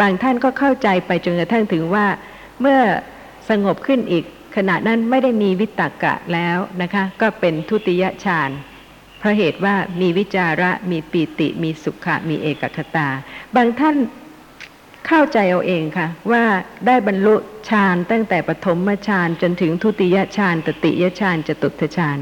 [0.00, 2.06] บางท่านก็เข้าใจไปจนกระทั่งถึงว่า
[2.60, 2.80] เมื่อ
[3.50, 4.24] สงบขึ้นอีก
[4.56, 8.50] ขณะนั้นไม่ได้มีวิตกกะแล้วนะคะ ก็เป็นทุติยฌาน
[9.18, 13.08] เพราะเหตุว่ามีวิจาระมีปีติ มีสุขะมีเอกคตา
[13.56, 13.96] บางท่าน
[15.06, 16.44] เข้าใจเอาเองค่ะ ว่า
[16.86, 17.34] ได้บรรลุ
[17.70, 18.78] ฌานตั้งแต่ปฐม
[19.08, 22.18] ฌานจนถึงทุติยฌานตติยฌานจตุตฌาน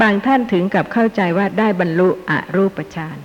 [0.00, 3.18] บางท่านถึงกับเข้าใจว่าได้บรรลุอรูปฌาน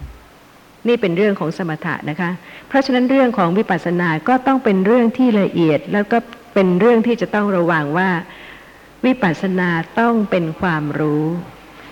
[0.88, 2.32] นี่เป็นเรื่องของสมถะนะคะ
[2.68, 6.18] เพราะฉะนั้นเรื่องของวิปัสสนาก็ต้องเป็นเรื่องที่ละเอียดแล้วก็
[6.54, 8.10] เป็นเรื่องที่จะต้องระวังว่า
[9.06, 9.70] วิปัสสนา
[10.00, 11.26] ต้องเป็นความรู้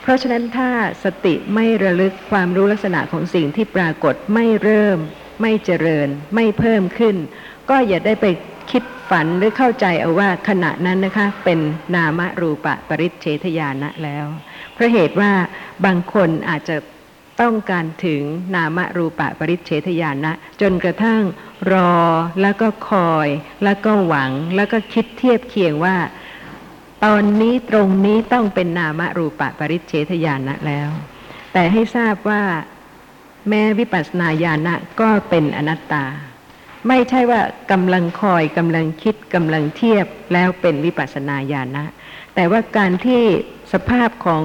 [0.01, 0.69] เพราะฉะนั้นถ้า
[1.03, 4.97] สติไม่ระลึกความรู้ลักษณะของสิ่งที่ปรากฏไม่เริ่ม
[5.41, 7.15] ไม่เจริญ ไม่เพิ่มขึ้น
[7.69, 8.25] ก็อย่าได้ไป
[8.71, 11.59] คิดฝันหรือเข้าใจเอาว่าขณะนั้นนะคะ เป็น
[11.95, 14.25] นามรูปะปริเฉทญาณะแล้ว
[14.73, 15.31] เพราะเหตุว่า
[15.85, 16.75] บางคนอาจจะ
[17.41, 18.21] ต้องการถึง
[18.55, 20.31] นามรูปะปริเฉทญาณะ
[20.61, 21.21] จนกระทั่ง
[21.71, 21.93] รอ
[22.41, 23.27] แล้วก็คอย
[23.63, 25.97] แล้วก็หวังแล้วก็คิดเทียบเคียงว่า
[27.05, 30.89] ตอนนี้ตรงนี้ต้องเป็นนามรูปะปริเฉทญาณะแล้ว
[31.53, 32.43] แต่ให้ทราบว่า
[33.49, 36.05] แม้วิปัสสนาญาณะก็เป็นอนัตตา
[36.87, 41.83] ไม่ใช่ว่ากำลังคอยกำลังคิดกำลังเทียบแล้วเป็นวิปัสสนาญาณะ
[42.35, 43.21] แต่ว่าการที่
[43.73, 44.43] สภาพของ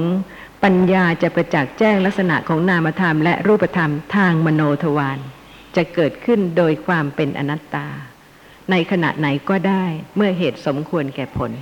[0.65, 5.19] ปัญญาจะประจักษ์แจ้งลักษณะของนามธรรมและรูปธรรมทางมโนทวาร
[5.77, 7.89] จะเกิดขึ้นโดยความเป็นอนัตตา
[8.71, 9.85] ในขณะไหนก็ได้
[10.17, 11.53] เมื่อเหตุสมควรแก่ผล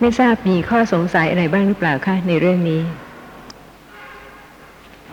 [0.00, 2.80] ไม่ทราบมีข้อสงสัยอะไรบ้างหรือเปล่าคะในเรื่องนี้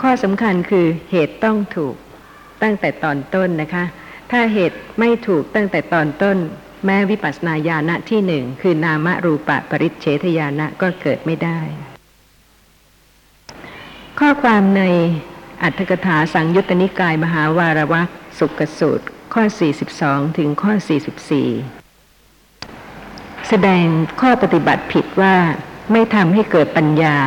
[0.02, 1.96] ข้อสำคัญคือเหตุต้องถูก
[2.64, 3.86] ตั้งแต่ตอนต้นนะคะ
[4.32, 6.38] ถ้าเหตุไม่ถูกตั้งแต่ตอนต้น
[6.86, 11.60] แม้วิปัสสนาญาณะที่หนึ่งคือนามรูปะปริเฉทญาณะก็เกิดไม่ได้
[14.20, 14.84] ข้อความใน
[15.64, 18.10] อัตถกถาสังยุตตนิกายมหาวารวัก
[18.40, 19.44] สุกสูตร ข้อ
[19.90, 20.74] 42 ถึงข้อ
[21.90, 23.86] 44 แสดง
[24.22, 25.36] ข้อปฏิบัติผิดว่า
[25.92, 27.18] ไม่ทำให้เกิดปัญญา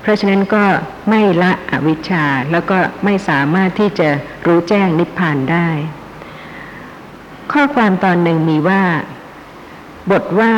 [0.00, 0.64] เพราะฉะนั้นก็
[1.10, 4.08] ไม่ละอวิชชาแล้วก็ไม่สามารถที่จะ
[4.46, 5.68] รู้แจ้งนิพพานได้
[7.52, 8.82] ข้อความตอนหนึ่งมีว่า
[10.10, 10.54] บทว่า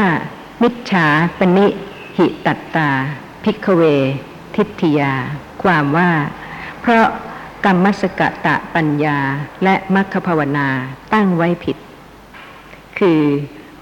[0.62, 1.06] มิจฉา
[1.38, 1.66] ปณิ
[2.16, 2.90] หิตัตตา
[3.44, 3.82] พิกเว
[4.54, 5.14] ทิฏฐิยา
[5.62, 6.10] ความว่า
[6.80, 7.06] เพราะ
[7.64, 9.18] กรรมสกตะปัญญา
[9.64, 10.68] และมัคคภาวนา
[11.14, 11.76] ตั้งไว้ผิด
[12.98, 13.22] คือ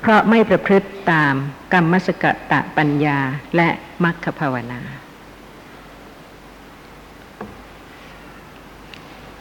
[0.01, 1.35] เพราะไม่ประพฤติตาม
[1.73, 3.19] กรรมสกตะปัญญา
[3.57, 3.69] และ
[4.05, 4.81] มัคคภาวนา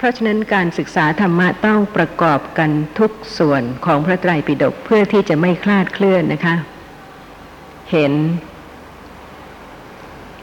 [0.02, 6.56] เพราะฉะนั้นการศึกษาธรรมะต้องประกอบกันทุกส่วนของพระไตรปิฎกเพื่อที่จะไม่คลาดเคลื่อนนะคะ
[7.92, 8.14] เห็น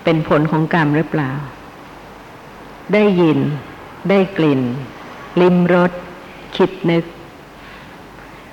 [0.04, 1.30] เป็นผลของกรรมหรือเปล่า
[2.94, 3.38] ได้ยิน
[4.10, 4.60] ได้กลิ่น
[5.40, 5.92] ลิ้มรส
[6.56, 7.04] คิดนึก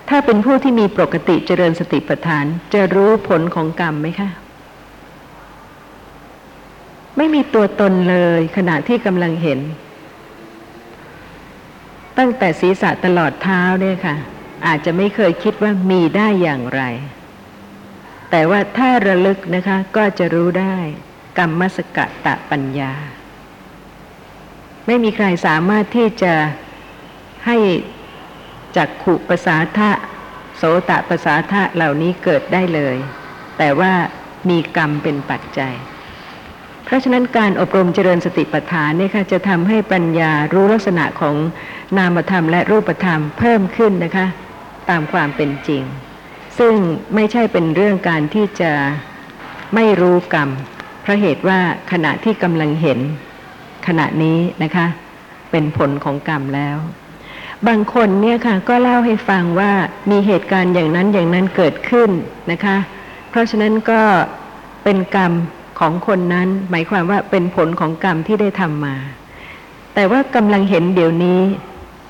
[0.10, 4.30] ถ้าเป็นผู้ที่มีปกติเจริญสติปัฏฐาน จะรู้ผลของกรรมไหมคะ
[7.18, 9.62] ไม่มีตัวตนเลยขณะที่กำลังเห็น
[12.18, 14.16] ตั้งแต่ศีรษะตลอดเท้าเนี่ยค่ะ
[14.68, 16.84] อาจจะไม่เคยคิดว่ามีได้อย่างไร
[18.32, 20.76] แต่ว่าถ้าระลึกนะคะก็จะรู้ได้
[21.38, 22.93] กรรมสกตะปัญญา
[24.88, 26.34] ไม่มีใครสามารถที่จะ
[27.45, 27.57] ให้
[28.78, 29.91] จักขุประสาทะ
[30.57, 32.97] โสตะประสาทะเหล่านี้เกิดได้เลย
[33.57, 33.93] แต่ว่า
[34.49, 35.74] มีกรรมเป็นปัจจัย
[36.86, 41.36] เพราะฉะนั้นการอบรมเจริญสติปัฏฐานเนี่ยค่ะจะทำให้ปัญญารู้ลักษณะของ
[41.98, 44.26] นามธรรมและรูปธรรมเพิ่มขึ้นนะคะ
[44.90, 45.84] ตามความเป็นจริง
[46.60, 46.74] ซึ่ง
[47.16, 48.72] ไม่ใช่เป็นเรื่องการที่จะ
[49.76, 50.50] ไม่รู้กรรม
[51.02, 51.60] เพราะเหตุว่า
[51.92, 53.00] ขณะที่กำลังเห็น
[53.88, 54.88] ขณะนี้นะคะ
[55.52, 56.78] เป็นผลของกรรมแล้ว
[57.68, 59.72] บางคนเนี่ยค่ะก็เล่าให้ฟังว่า
[60.12, 62.10] มีเหตุการณ์อย่างนั้นอย่างนั้นเกิดขึ้น
[62.52, 62.78] นะคะ
[63.30, 64.02] เพราะฉะนั้นก็
[64.84, 65.34] เป็นกรรม
[65.80, 68.96] ของคนนั้น หมายความว่าเป็นผลของกรรมที่ได้ทำมา
[69.94, 71.42] แต่ว่ากำลังเห็นเดี๋ยวนี้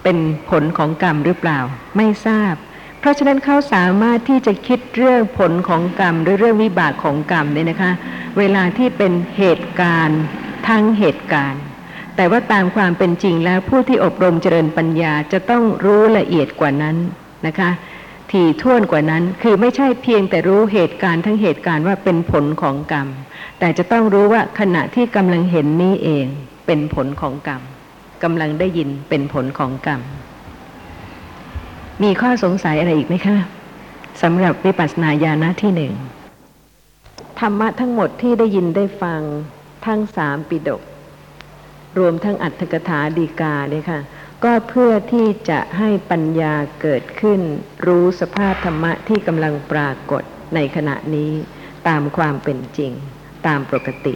[0.04, 0.18] เป็น
[0.50, 1.60] ผลของกรรมหรือเปล่า
[1.98, 2.54] ไม่ทราบ
[3.00, 7.92] เพราะฉะนั้นเขาสามารถที่จะคิดเรื่องผลของกรรมหรือเรื่องวิบากของกรรมเนี่ยนะคะ
[8.38, 10.22] เวลาที่เป็นเหตุการณ์
[10.68, 11.62] ทั้งเหตุการณ์
[12.16, 16.96] แต่ว่าตามความเป็นจริงแล้วผู้ที่อบรมเจริญปัญญาจะต้องรู้ละเอียดกว่านั้น
[17.48, 17.70] นะคะ
[18.32, 23.08] ถี่ถ้วนกว่านั้นคือไม่ใช่เพียงแต่รู้เหตุการณ์ทั้งเหตุการณ์ว่าเป็นผลของกรรม
[23.60, 26.26] แต่จะต้องรู้ว่าขณะที่กำลังเห็นนี้เอง
[26.66, 27.62] เป็นผลของกรรม
[28.24, 30.02] กำลังได้ยินเป็นผลของกรรม
[32.04, 33.38] มีข้อสงสัยอะไรอีกไหมคะ
[34.22, 35.94] สำหรับวิปัสสนาญาณที่หนึ่ง
[37.40, 39.22] ธรรมะทั้งหมดที่ได้ยินได้ฟัง
[39.86, 40.82] ทั้งสามปิฎก
[42.00, 44.00] รวมทั้งอัตถกถาดีกาเนี่ยค่ะ
[44.44, 47.42] ก็เพื่อที่จะให้ปัญญาเกิดขึ้น
[47.88, 50.24] รู้สภาพธรรมะที่กำลังปรากฏ
[50.56, 51.32] ในขณะนี้
[51.88, 52.92] ตามความเป็นจริง
[53.48, 54.16] ตามปกติ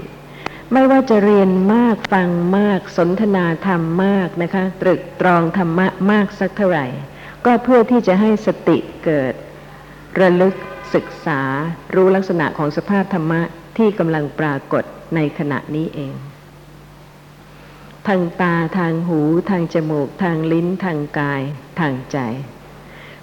[0.73, 6.85] ไม่ว่าจะเรียนมากฟังมากสนทนาธรรมมากนะคะ ตรึกตรองธรรมะมากสักเท่าไหร่
[7.45, 9.33] ก็เพื่อที่จะให้สติเกิด
[10.19, 10.55] ระลึก
[10.93, 11.41] ศึกษา
[11.95, 13.41] รู้ลักษณะของสภาพธรรมะ
[13.77, 14.83] ที่กำลังปรากฏ
[15.15, 16.13] ในขณะนี้เอง
[18.07, 19.19] ทางตาทางหู
[19.49, 21.41] ทางจมูก ทางลิ้น ทางกาย
[21.79, 22.17] ทางใจ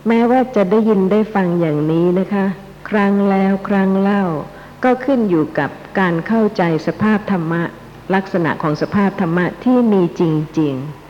[0.07, 2.47] แม้ว่าจะได้ยินได้ฟังอย่างนี้นะคะ
[2.89, 4.25] ครั้งแล้วครั้งเล่า
[4.85, 7.63] ก็ขึ้นอยู่กับการเข้าใจสภาพธรรมะ
[8.15, 10.23] ลักษณะของสภาพธรรมะที่มีจ
[10.61, 11.06] ริง ๆ